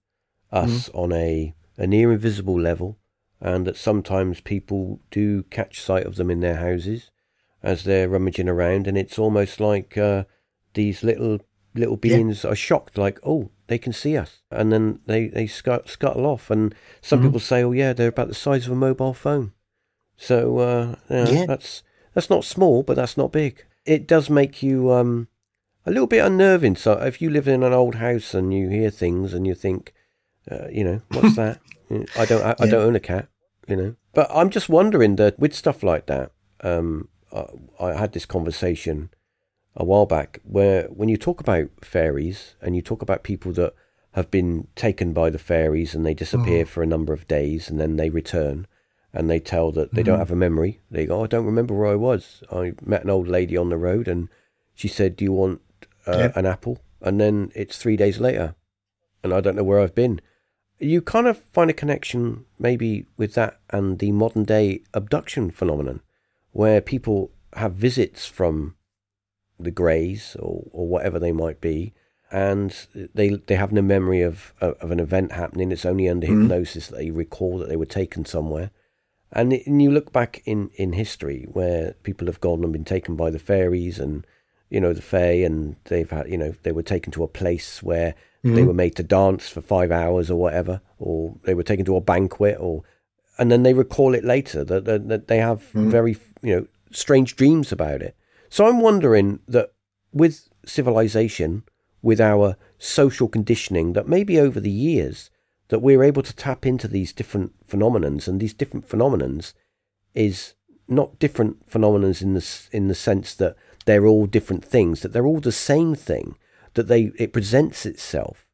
[0.52, 0.98] us mm.
[0.98, 2.98] on a, a near invisible level,
[3.40, 7.10] and that sometimes people do catch sight of them in their houses
[7.62, 10.24] as they're rummaging around, and it's almost like uh,
[10.74, 11.38] these little
[11.74, 12.50] little beings yeah.
[12.50, 16.50] are shocked, like, oh, they can see us, and then they they scut, scuttle off.
[16.50, 17.28] And some mm-hmm.
[17.28, 19.52] people say, "Oh yeah, they're about the size of a mobile phone."
[20.16, 21.46] So uh, yeah.
[21.46, 23.64] that's that's not small, but that's not big.
[23.86, 25.28] It does make you um,
[25.86, 26.74] a little bit unnerving.
[26.74, 29.94] So if you live in an old house and you hear things and you think,
[30.50, 31.60] uh, you know, what's that?
[32.18, 32.54] I don't I, yeah.
[32.58, 33.28] I, don't own a cat,
[33.68, 33.94] you know.
[34.14, 37.46] But I'm just wondering that with stuff like that, um, I,
[37.78, 39.10] I had this conversation
[39.76, 43.74] a while back where when you talk about fairies and you talk about people that
[44.12, 46.66] have been taken by the fairies and they disappear oh.
[46.66, 48.66] for a number of days and then they return
[49.12, 50.10] and they tell that they mm-hmm.
[50.10, 50.80] don't have a memory.
[50.90, 52.42] They go, oh, I don't remember where I was.
[52.50, 54.28] I met an old lady on the road and
[54.74, 55.60] she said, Do you want
[56.06, 56.78] uh, an apple?
[57.00, 58.54] And then it's three days later
[59.22, 60.20] and I don't know where I've been.
[60.78, 66.00] You kind of find a connection maybe with that and the modern day abduction phenomenon
[66.52, 68.76] where people have visits from
[69.64, 71.92] the Greys or, or whatever they might be,
[72.30, 75.72] and they they have no memory of of an event happening.
[75.72, 76.42] It's only under mm.
[76.42, 78.70] hypnosis that they recall that they were taken somewhere.
[79.32, 82.84] And, it, and you look back in, in history where people have gone and been
[82.84, 84.26] taken by the fairies and
[84.70, 87.82] you know the fae, and they've had you know they were taken to a place
[87.82, 88.54] where mm.
[88.54, 91.96] they were made to dance for five hours or whatever, or they were taken to
[91.96, 92.84] a banquet, or
[93.36, 95.90] and then they recall it later that that, that they have mm.
[95.90, 98.16] very you know strange dreams about it.
[98.50, 99.72] So I'm wondering that
[100.12, 101.62] with civilization,
[102.02, 105.30] with our social conditioning, that maybe over the years
[105.68, 109.54] that we're able to tap into these different phenomenons, and these different phenomenons
[110.14, 110.54] is
[110.88, 113.54] not different phenomenons in the in the sense that
[113.84, 116.36] they're all different things, that they're all the same thing,
[116.74, 118.46] that they it presents itself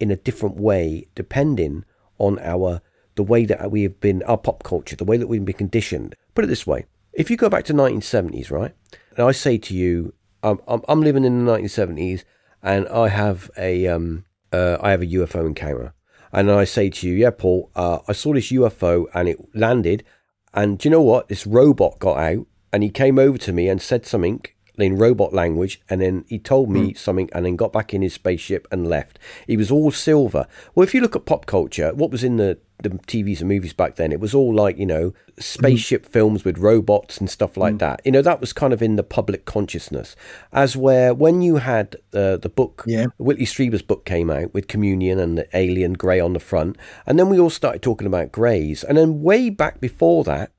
[0.00, 1.84] in a different way depending
[2.18, 2.80] on our
[3.16, 6.16] the way that we have been our pop culture, the way that we've been conditioned.
[6.34, 8.74] Put it this way: if you go back to 1970s, right,
[9.16, 12.24] and I say to you, I'm, I'm, I'm living in the 1970s
[12.62, 15.94] and I have a, um, uh, I have a UFO encounter.
[16.32, 20.04] And I say to you, yeah, Paul, uh, I saw this UFO and it landed.
[20.54, 21.28] And do you know what?
[21.28, 24.44] This robot got out and he came over to me and said something
[24.82, 26.98] in robot language, and then he told me mm.
[26.98, 29.18] something, and then got back in his spaceship and left.
[29.46, 30.46] He was all silver.
[30.74, 33.72] Well, if you look at pop culture, what was in the the TVs and movies
[33.72, 36.08] back then, it was all like you know spaceship mm.
[36.08, 37.78] films with robots and stuff like mm.
[37.78, 38.02] that.
[38.04, 40.16] You know that was kind of in the public consciousness.
[40.52, 43.06] As where when you had uh, the book, yeah.
[43.18, 46.76] Whitley Strieber's book came out with Communion and the alien grey on the front,
[47.06, 50.52] and then we all started talking about greys, and then way back before that,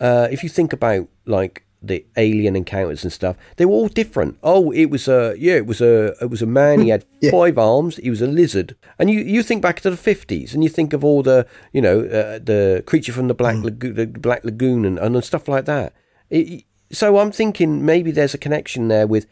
[0.00, 4.38] uh, if you think about like the alien encounters and stuff, they were all different.
[4.42, 6.80] Oh, it was a yeah, it was a it was a man.
[6.80, 7.30] He had yeah.
[7.30, 7.96] five arms.
[7.96, 8.76] He was a lizard.
[8.98, 11.80] And you, you think back to the fifties, and you think of all the you
[11.80, 13.64] know uh, the creature from the Black mm.
[13.64, 15.94] Lagoon, the Black Lagoon, and, and stuff like that.
[16.30, 19.26] It, so I'm thinking maybe there's a connection there with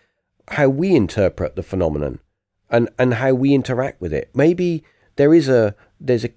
[0.50, 2.20] how we interpret the phenomenon
[2.70, 4.30] and and how we interact with it.
[4.34, 4.84] Maybe
[5.16, 6.30] there is a there's a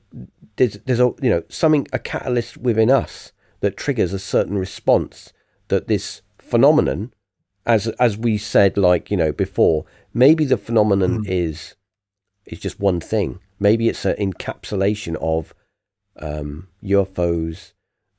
[0.55, 3.31] there's there's a you know something a catalyst within us
[3.61, 5.33] that triggers a certain response
[5.69, 7.11] that this phenomenon
[7.65, 11.27] as as we said like you know before maybe the phenomenon mm.
[11.27, 11.75] is
[12.45, 15.53] is just one thing maybe it's an encapsulation of
[16.17, 17.73] um, UFOs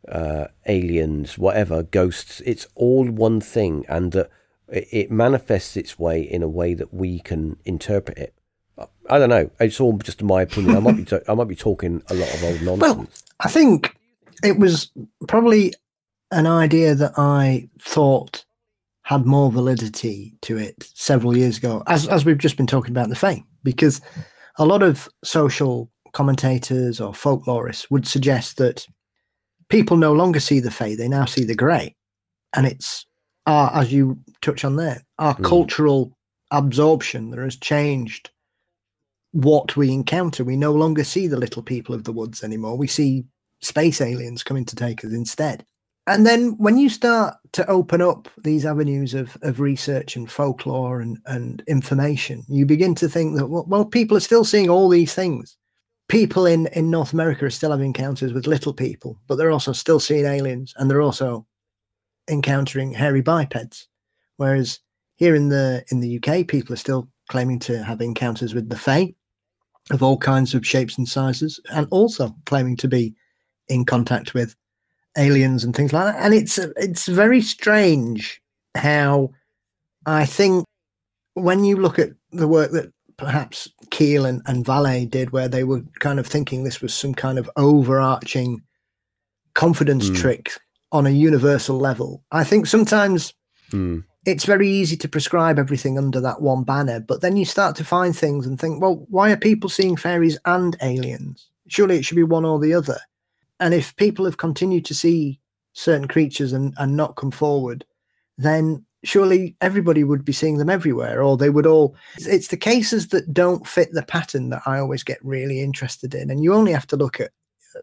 [0.09, 4.31] uh, aliens whatever ghosts it's all one thing and that
[4.69, 8.35] it manifests its way in a way that we can interpret it
[9.09, 9.51] I don't know.
[9.61, 10.77] It's all just my opinion.
[10.77, 12.81] I might be I might be talking a lot of old nonsense.
[12.81, 13.07] Well,
[13.41, 13.97] I think
[14.43, 14.91] it was
[15.29, 15.75] probably
[16.31, 18.45] an idea that I thought
[19.03, 23.09] had more validity to it several years ago, as as we've just been talking about
[23.09, 24.01] the Fae, because
[24.59, 28.87] a lot of social commentators or folklorists would suggest that
[29.69, 31.97] people no longer see the Fae; they now see the Grey,
[32.55, 33.07] and it's
[33.47, 35.45] our, as you touch on there, our mm.
[35.45, 36.17] cultural
[36.51, 38.31] absorption that has changed
[39.33, 40.45] what we encounter.
[40.45, 42.77] We no longer see the little people of the woods anymore.
[42.77, 43.25] We see
[43.61, 45.65] space aliens coming to take us instead.
[46.07, 51.01] And then when you start to open up these avenues of, of research and folklore
[51.01, 54.89] and, and information, you begin to think that, well, well, people are still seeing all
[54.89, 55.57] these things.
[56.09, 59.73] People in, in North America are still having encounters with little people, but they're also
[59.73, 61.47] still seeing aliens and they're also
[62.29, 63.87] encountering hairy bipeds.
[64.37, 64.81] Whereas
[65.17, 68.77] here in the in the UK, people are still claiming to have encounters with the
[68.77, 69.15] Fae
[69.91, 73.15] of all kinds of shapes and sizes, and also claiming to be
[73.69, 74.57] in contact with
[75.17, 76.25] aliens and things like that.
[76.25, 78.41] And it's it's very strange
[78.77, 79.31] how
[80.07, 80.65] I think
[81.35, 85.65] when you look at the work that perhaps Keel and, and Vallée did, where they
[85.65, 88.63] were kind of thinking this was some kind of overarching
[89.55, 90.17] confidence mm.
[90.17, 90.53] trick
[90.93, 93.35] on a universal level, I think sometimes
[93.71, 97.75] mm it's very easy to prescribe everything under that one banner, but then you start
[97.77, 101.49] to find things and think, well, why are people seeing fairies and aliens?
[101.69, 102.99] Surely it should be one or the other.
[103.61, 105.39] And if people have continued to see
[105.73, 107.85] certain creatures and, and not come forward,
[108.39, 111.95] then surely everybody would be seeing them everywhere, or they would all.
[112.19, 116.31] It's the cases that don't fit the pattern that I always get really interested in.
[116.31, 117.31] And you only have to look at,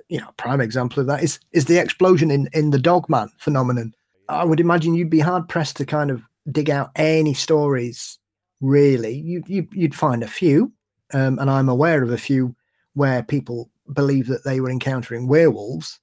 [0.10, 3.32] you know, a prime example of that is is the explosion in in the Dogman
[3.38, 3.94] phenomenon
[4.30, 6.22] I would imagine you'd be hard pressed to kind of
[6.52, 8.20] dig out any stories.
[8.60, 10.72] Really, you, you would find a few,
[11.14, 12.56] um, and I'm aware of a few
[12.96, 16.00] where people believe that they were encountering werewolves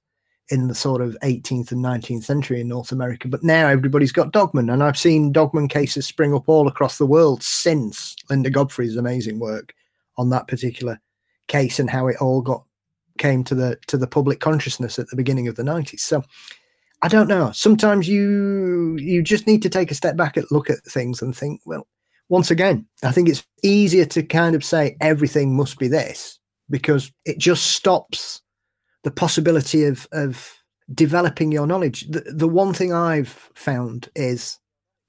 [0.49, 3.27] in the sort of 18th and 19th century in North America.
[3.27, 7.05] But now everybody's got Dogman, and I've seen Dogman cases spring up all across the
[7.05, 9.73] world since Linda Godfrey's amazing work
[10.17, 10.99] on that particular
[11.47, 12.63] case and how it all got
[13.17, 16.01] came to the to the public consciousness at the beginning of the 90s.
[16.01, 16.23] So
[17.01, 17.51] I don't know.
[17.51, 21.35] Sometimes you you just need to take a step back and look at things and
[21.35, 21.87] think, well,
[22.29, 27.11] once again, I think it's easier to kind of say everything must be this because
[27.25, 28.41] it just stops
[29.03, 30.53] the possibility of of
[30.93, 32.07] developing your knowledge.
[32.09, 34.59] The, the one thing I've found is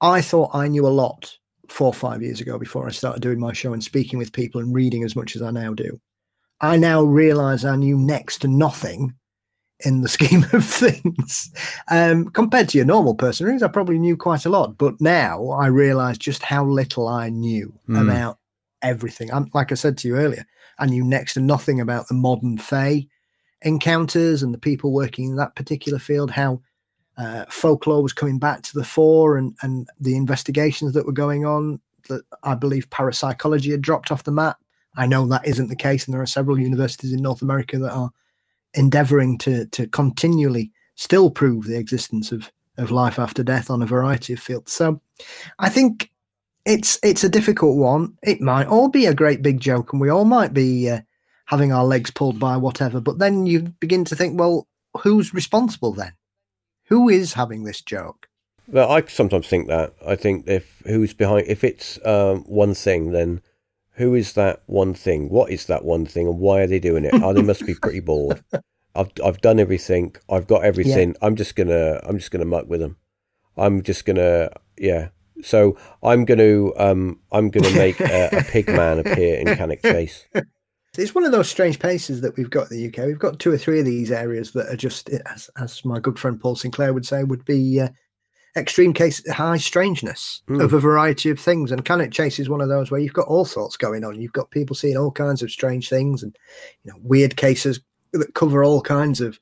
[0.01, 1.37] I thought I knew a lot
[1.69, 4.61] four or five years ago before I started doing my show and speaking with people
[4.61, 5.99] and reading as much as I now do.
[6.61, 9.13] I now realize I knew next to nothing
[9.85, 11.51] in the scheme of things.
[11.89, 15.67] Um, compared to your normal person, I probably knew quite a lot, but now I
[15.67, 18.01] realise just how little I knew mm.
[18.01, 18.39] about
[18.81, 19.31] everything.
[19.31, 20.45] I'm, like I said to you earlier,
[20.79, 23.07] I knew next to nothing about the modern Fae
[23.61, 26.61] encounters and the people working in that particular field, how
[27.17, 31.45] uh, folklore was coming back to the fore and, and the investigations that were going
[31.45, 31.79] on.
[32.09, 34.57] That I believe parapsychology had dropped off the map.
[34.95, 37.91] I know that isn't the case, and there are several universities in North America that
[37.91, 38.11] are
[38.73, 43.87] endeavoring to to continually still prove the existence of of life after death on a
[43.87, 44.71] variety of fields.
[44.71, 45.01] So
[45.59, 46.11] I think
[46.67, 48.17] it's it's a difficult one.
[48.21, 51.01] It might all be a great big joke, and we all might be uh,
[51.45, 52.99] having our legs pulled by whatever.
[52.99, 54.67] But then you begin to think, well,
[55.01, 56.13] who's responsible then?
[56.89, 58.27] Who is having this joke?
[58.67, 59.93] Well, I sometimes think that.
[60.05, 63.41] I think if who's behind, if it's um, one thing, then
[63.93, 65.29] who is that one thing?
[65.29, 67.13] What is that one thing, and why are they doing it?
[67.13, 68.43] oh, they must be pretty bored.
[68.95, 70.15] I've I've done everything.
[70.29, 71.09] I've got everything.
[71.09, 71.17] Yeah.
[71.21, 72.97] I'm just gonna I'm just gonna muck with them.
[73.55, 75.09] I'm just gonna yeah.
[75.43, 80.25] So I'm gonna um I'm gonna make a, a pig man appear in Cannock Chase.
[80.97, 83.05] It's one of those strange places that we've got in the UK.
[83.05, 86.17] We've got two or three of these areas that are just, as, as my good
[86.17, 87.89] friend Paul Sinclair would say, would be uh,
[88.55, 90.61] extreme case high strangeness mm.
[90.61, 91.71] of a variety of things.
[91.71, 94.19] And Cannock Chase is one of those where you've got all sorts going on.
[94.19, 96.35] You've got people seeing all kinds of strange things and
[96.83, 97.79] you know weird cases
[98.13, 99.39] that cover all kinds of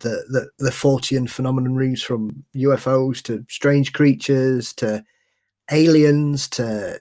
[0.00, 5.04] the the, the Fortean phenomenon rings from UFOs to strange creatures to
[5.70, 7.00] aliens to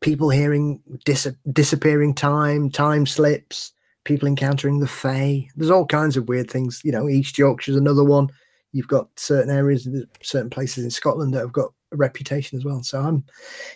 [0.00, 3.72] people hearing dis- disappearing time, time slips,
[4.04, 5.48] people encountering the Fae.
[5.56, 6.80] There's all kinds of weird things.
[6.84, 8.28] You know, East Yorkshire's another one.
[8.72, 9.88] You've got certain areas,
[10.22, 12.82] certain places in Scotland that have got a reputation as well.
[12.82, 13.24] So I'm,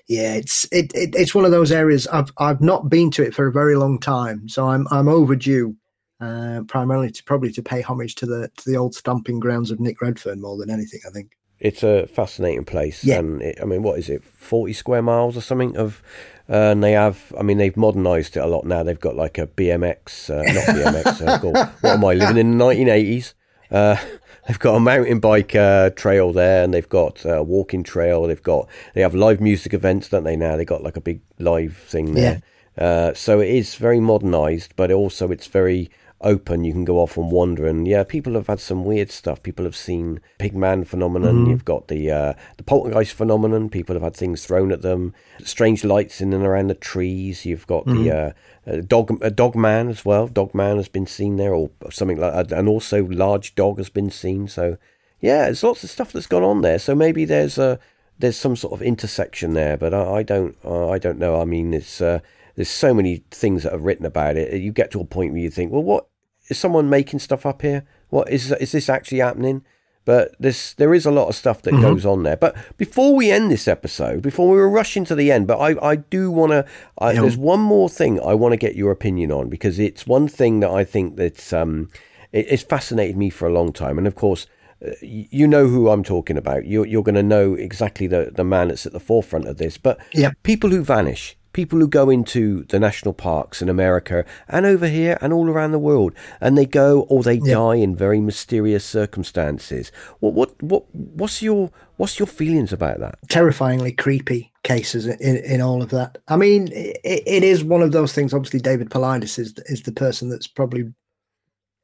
[0.08, 3.34] yeah, it's it, it it's one of those areas I've I've not been to it
[3.34, 4.48] for a very long time.
[4.48, 5.76] So I'm I'm overdue.
[6.20, 9.80] Uh, primarily to probably to pay homage to the to the old stomping grounds of
[9.80, 11.30] Nick Redfern more than anything, I think
[11.60, 13.04] it's a fascinating place.
[13.04, 13.18] Yeah.
[13.18, 16.02] And it, I mean, what is it, 40 square miles or something of,
[16.48, 18.82] uh, and they have, I mean, they've modernised it a lot now.
[18.82, 22.64] They've got like a BMX, uh, not BMX, uh, what am I, living in the
[22.64, 23.34] 1980s?
[23.70, 23.96] Uh,
[24.48, 28.26] they've got a mountain bike uh, trail there and they've got a walking trail.
[28.26, 30.56] They've got, they have live music events, don't they now?
[30.56, 32.42] They've got like a big live thing there.
[32.78, 32.84] Yeah.
[32.84, 35.90] Uh, so it is very modernised, but also it's very
[36.22, 37.66] open, you can go off and wander.
[37.66, 39.42] And yeah, people have had some weird stuff.
[39.42, 41.36] People have seen Pigman phenomenon.
[41.36, 41.50] Mm-hmm.
[41.50, 43.68] You've got the uh, the poltergeist phenomenon.
[43.68, 45.14] People have had things thrown at them.
[45.42, 47.46] Strange lights in and around the trees.
[47.46, 48.04] You've got mm-hmm.
[48.04, 48.32] the uh,
[48.66, 50.28] uh, dog a dog man as well.
[50.28, 52.56] Dog man has been seen there, or something like that.
[52.56, 54.48] And also large dog has been seen.
[54.48, 54.76] So
[55.20, 56.78] yeah, there's lots of stuff that's gone on there.
[56.78, 57.78] So maybe there's a
[58.18, 61.40] there's some sort of intersection there, but I, I don't I don't know.
[61.40, 62.20] I mean, it's uh,
[62.56, 64.60] there's so many things that are written about it.
[64.60, 66.06] You get to a point where you think, well, what
[66.50, 67.84] is someone making stuff up here?
[68.10, 69.64] What is is this actually happening?
[70.04, 71.82] But there's there is a lot of stuff that mm-hmm.
[71.82, 72.36] goes on there.
[72.36, 75.92] But before we end this episode, before we were rushing to the end, but I
[75.92, 76.66] I do want to.
[77.00, 80.60] There's one more thing I want to get your opinion on because it's one thing
[80.60, 81.90] that I think that's um
[82.32, 84.46] it, it's fascinated me for a long time, and of course
[84.84, 86.66] uh, you know who I'm talking about.
[86.66, 89.76] You're, you're going to know exactly the, the man that's at the forefront of this.
[89.76, 90.34] But yep.
[90.42, 95.18] people who vanish, people who go into the national parks in America and over here
[95.20, 97.54] and all around the world, and they go or they yeah.
[97.54, 99.90] die in very mysterious circumstances.
[100.20, 103.18] What what what what's your what's your feelings about that?
[103.28, 106.18] Terrifyingly creepy cases in, in all of that.
[106.28, 108.32] I mean, it, it is one of those things.
[108.32, 110.92] Obviously, David Paulides is is the person that's probably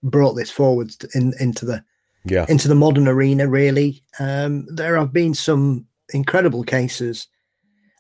[0.02, 1.84] brought this forward in into the
[2.24, 3.48] yeah into the modern arena.
[3.48, 7.26] Really, um, there have been some incredible cases.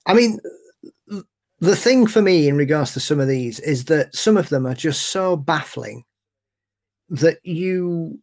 [0.06, 0.38] I mean,
[1.60, 4.66] the thing for me in regards to some of these is that some of them
[4.66, 6.04] are just so baffling
[7.08, 8.18] that you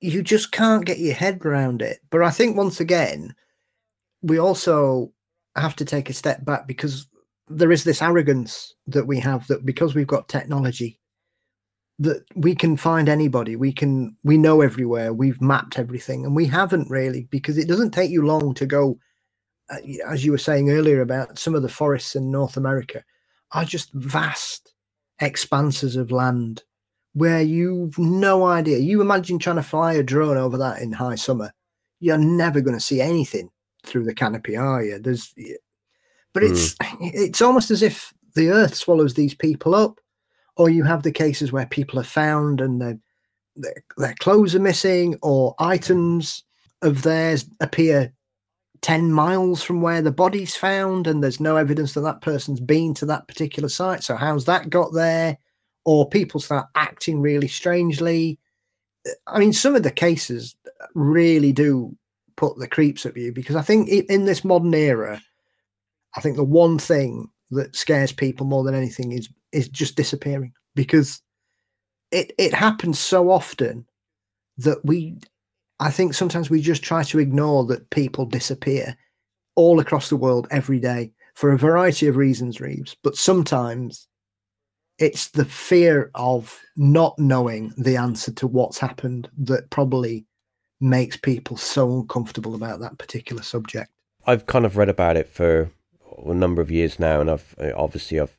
[0.00, 1.98] you just can't get your head around it.
[2.10, 3.34] But I think once again,
[4.22, 5.12] we also
[5.56, 7.06] have to take a step back because
[7.48, 10.98] there is this arrogance that we have that because we've got technology
[12.00, 16.44] that we can find anybody we can we know everywhere we've mapped everything and we
[16.44, 18.98] haven't really because it doesn't take you long to go
[20.06, 23.02] as you were saying earlier about some of the forests in North America,
[23.52, 24.74] are just vast
[25.20, 26.62] expanses of land
[27.14, 28.78] where you've no idea.
[28.78, 31.52] You imagine trying to fly a drone over that in high summer,
[32.00, 33.50] you're never going to see anything
[33.84, 34.98] through the canopy, are you?
[34.98, 35.32] There's,
[36.32, 36.96] but it's mm.
[37.00, 40.00] it's almost as if the earth swallows these people up,
[40.56, 42.98] or you have the cases where people are found and their
[43.96, 46.42] their clothes are missing, or items
[46.82, 48.12] of theirs appear
[48.84, 52.92] 10 miles from where the body's found and there's no evidence that that person's been
[52.94, 54.04] to that particular site.
[54.04, 55.38] So how's that got there?
[55.84, 58.38] Or people start acting really strangely.
[59.26, 60.54] I mean some of the cases
[60.94, 61.96] really do
[62.36, 65.22] put the creeps at you because i think in this modern era
[66.16, 70.52] i think the one thing that scares people more than anything is is just disappearing.
[70.74, 71.22] Because
[72.10, 73.86] it it happens so often
[74.58, 75.16] that we
[75.80, 78.96] I think sometimes we just try to ignore that people disappear
[79.56, 82.96] all across the world every day for a variety of reasons, Reeves.
[83.02, 84.06] But sometimes
[84.98, 90.26] it's the fear of not knowing the answer to what's happened that probably
[90.80, 93.90] makes people so uncomfortable about that particular subject.
[94.26, 95.70] I've kind of read about it for
[96.24, 98.36] a number of years now, and I've obviously I've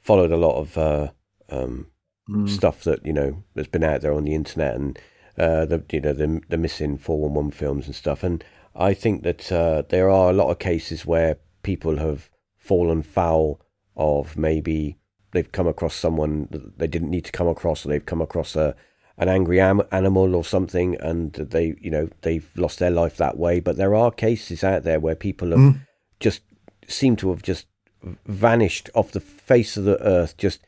[0.00, 1.10] followed a lot of uh,
[1.50, 1.86] um,
[2.28, 2.48] mm.
[2.48, 4.98] stuff that you know that's been out there on the internet and
[5.38, 8.22] uh, the you know the the missing four one one films and stuff.
[8.22, 13.02] And I think that uh, there are a lot of cases where people have fallen
[13.02, 13.60] foul
[13.96, 14.98] of maybe
[15.32, 18.56] they've come across someone that they didn't need to come across, or they've come across
[18.56, 18.74] a
[19.16, 23.36] an angry am- animal or something, and they you know they've lost their life that
[23.36, 23.60] way.
[23.60, 25.80] But there are cases out there where people have mm.
[26.20, 26.42] just
[26.88, 27.66] seem to have just
[28.26, 30.36] vanished off the face of the earth.
[30.36, 30.60] Just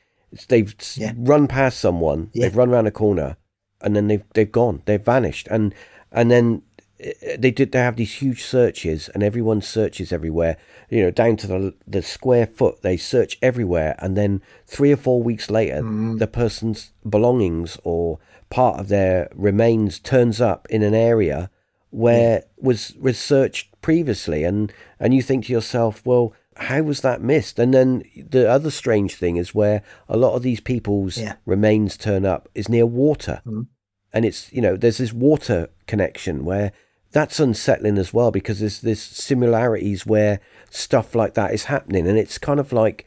[0.49, 1.13] they've yeah.
[1.17, 2.43] run past someone, yeah.
[2.47, 3.37] they've run around a corner,
[3.81, 5.75] and then they've they've gone, they've vanished, and
[6.13, 6.63] and then
[7.01, 10.57] eh, they did they have these huge searches, and everyone searches everywhere,
[10.91, 12.83] you know, down to the the square foot.
[12.83, 16.19] They search everywhere, and then three or four weeks later, mm.
[16.19, 18.19] the person's belongings or
[18.51, 21.51] part of their remains turns up in an area
[21.91, 27.59] where was researched previously, and and you think to yourself, well, how was that missed?
[27.59, 31.35] And then the other strange thing is where a lot of these people's Yeah.
[31.45, 33.41] remains turn up is near water.
[33.47, 33.67] Mhm.
[34.13, 36.73] And it's, you know, there's this water connection where
[37.13, 40.41] that's unsettling as well because there's there's similarities where
[40.71, 42.07] stuff like that is happening.
[42.07, 43.07] And it's kind of like,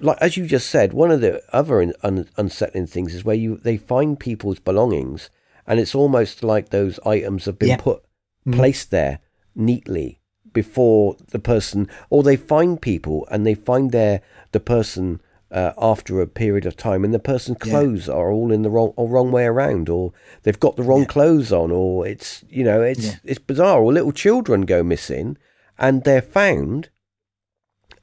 [0.00, 3.36] like as you just said, one of the other un- un- unsettling things is where
[3.36, 5.30] you they find people's belongings
[5.66, 7.76] and it's almost like those items have been Yeah.
[7.76, 8.02] put
[8.46, 8.54] Mhm.
[8.54, 9.20] placed there
[9.54, 10.20] neatly
[10.54, 16.20] before the person or they find people and they find their the person uh, after
[16.20, 17.72] a period of time and the person's Yeah.
[17.72, 21.00] clothes are all in the wrong or wrong way around or they've got the wrong
[21.00, 21.06] Yeah.
[21.16, 23.14] clothes on or it's you know it's Yeah.
[23.24, 25.36] it's bizarre or little children go missing
[25.78, 26.88] and they're found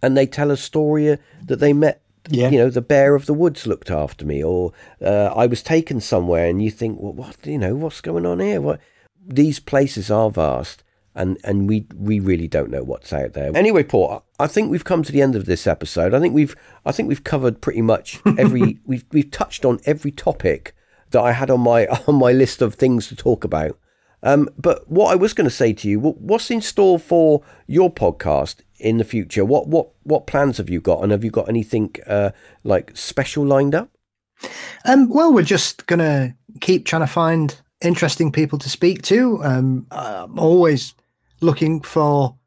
[0.01, 2.49] and they tell a story uh, that they met Yeah.
[2.49, 4.71] you know the bear of the woods looked after me or
[5.01, 8.39] uh, i was taken somewhere and you think well what you know what's going on
[8.39, 8.79] here what
[9.25, 10.83] these places are vast
[11.15, 14.83] and and we we really don't know what's out there anyway paul i think we've
[14.83, 16.55] come to the end of this episode i think we've
[16.85, 20.75] i think we've covered pretty much every we've we've touched on every topic
[21.11, 23.77] that i had on my on my list of things to talk about
[24.23, 27.91] um, but what I was going to say to you, what's in store for your
[27.91, 29.43] podcast in the future?
[29.43, 32.31] What what what plans have you got, and have you got anything uh,
[32.63, 33.89] like special lined up?
[34.85, 39.43] Um, well, we're just going to keep trying to find interesting people to speak to.
[39.43, 40.93] Um, I'm always
[41.41, 42.37] looking for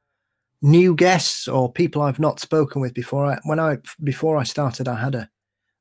[0.62, 3.26] new guests or people I've not spoken with before.
[3.26, 5.28] I, when I before I started, I had a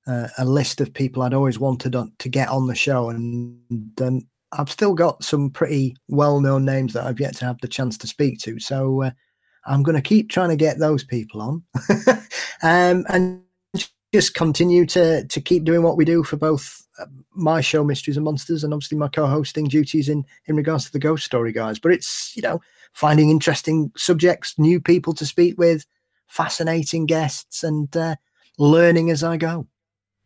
[0.06, 4.26] uh, a list of people I'd always wanted on, to get on the show, and
[4.52, 7.98] I've still got some pretty well known names that I've yet to have the chance
[8.00, 8.60] to speak to.
[8.60, 9.12] So uh,
[9.66, 11.64] I'm going to keep trying to get those people on,
[12.64, 13.42] um, and
[14.14, 18.16] just continue to to keep doing what we do for both uh, my show mysteries
[18.16, 21.80] and monsters and obviously my co-hosting duties in in regards to the ghost story guys
[21.80, 22.62] but it's you know
[22.94, 25.86] finding interesting subjects new people to speak with
[26.28, 28.16] fascinating guests and uh,
[28.58, 29.68] learning as i go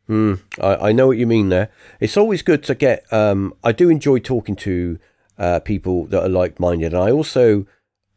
[0.07, 1.69] Hmm, I, I know what you mean there.
[1.99, 3.11] It's always good to get.
[3.11, 4.99] Um, I do enjoy talking to
[5.37, 7.65] uh, people that are like-minded, and I also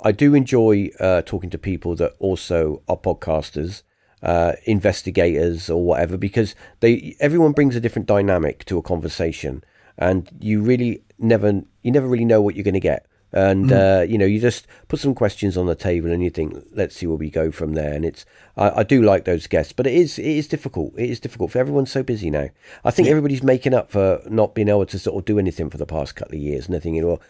[0.02, 3.82] I do enjoy uh, talking to people that also are podcasters,
[4.22, 9.64] uh, investigators, or whatever, because they everyone brings a different dynamic to a conversation,
[9.98, 13.06] and you really never you never really know what you're going to get.
[13.32, 16.56] And uh, you know, you just put some questions on the table, and you think,
[16.72, 18.24] "Let's see where we go from there." And it's,
[18.56, 20.94] I, I do like those guests, but it is, it is difficult.
[20.96, 22.48] It is difficult for everyone's so busy now.
[22.84, 25.78] I think everybody's making up for not being able to sort of do anything for
[25.78, 27.20] the past couple of years, and they're thinking, "Well,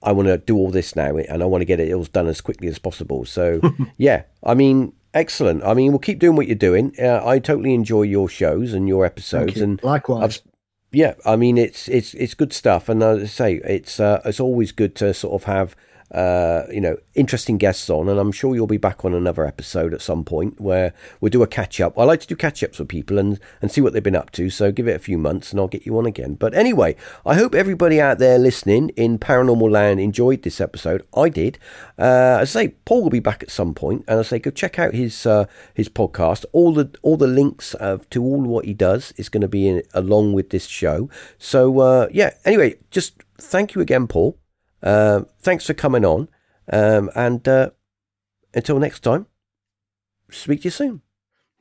[0.00, 2.28] I want to do all this now, and I want to get it all done
[2.28, 3.60] as quickly as possible." So,
[3.96, 5.64] yeah, I mean, excellent.
[5.64, 6.94] I mean, we'll keep doing what you're doing.
[7.00, 9.64] Uh, I totally enjoy your shows and your episodes, you.
[9.64, 10.22] and Likewise.
[10.22, 10.52] I've,
[10.90, 14.40] yeah, I mean it's it's it's good stuff, and as I say, it's uh, it's
[14.40, 15.76] always good to sort of have
[16.10, 19.92] uh, you know interesting guests on, and I'm sure you'll be back on another episode
[19.92, 21.98] at some point where we'll do a catch up.
[21.98, 24.30] I like to do catch ups with people and and see what they've been up
[24.32, 24.48] to.
[24.50, 26.34] So give it a few months, and I'll get you on again.
[26.34, 26.96] But anyway,
[27.26, 31.06] I hope everybody out there listening in Paranormal Land enjoyed this episode.
[31.14, 31.58] I did.
[31.98, 34.78] Uh, I say, Paul will be back at some point, and I say go check
[34.78, 35.44] out his uh,
[35.74, 36.44] his podcast.
[36.52, 39.68] All the all the links uh, to all what he does is going to be
[39.68, 41.10] in, along with this show.
[41.38, 42.30] So uh, yeah.
[42.44, 44.38] Anyway, just thank you again, Paul.
[44.82, 46.28] Uh, thanks for coming on,
[46.72, 47.70] um, and uh,
[48.54, 49.26] until next time,
[50.30, 51.02] speak to you soon.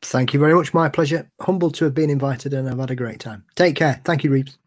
[0.02, 0.74] thank you very much.
[0.74, 1.30] My pleasure.
[1.42, 3.44] Humbled to have been invited and i've had a great time.
[3.56, 4.02] Take care.
[4.04, 4.58] Thank you reeves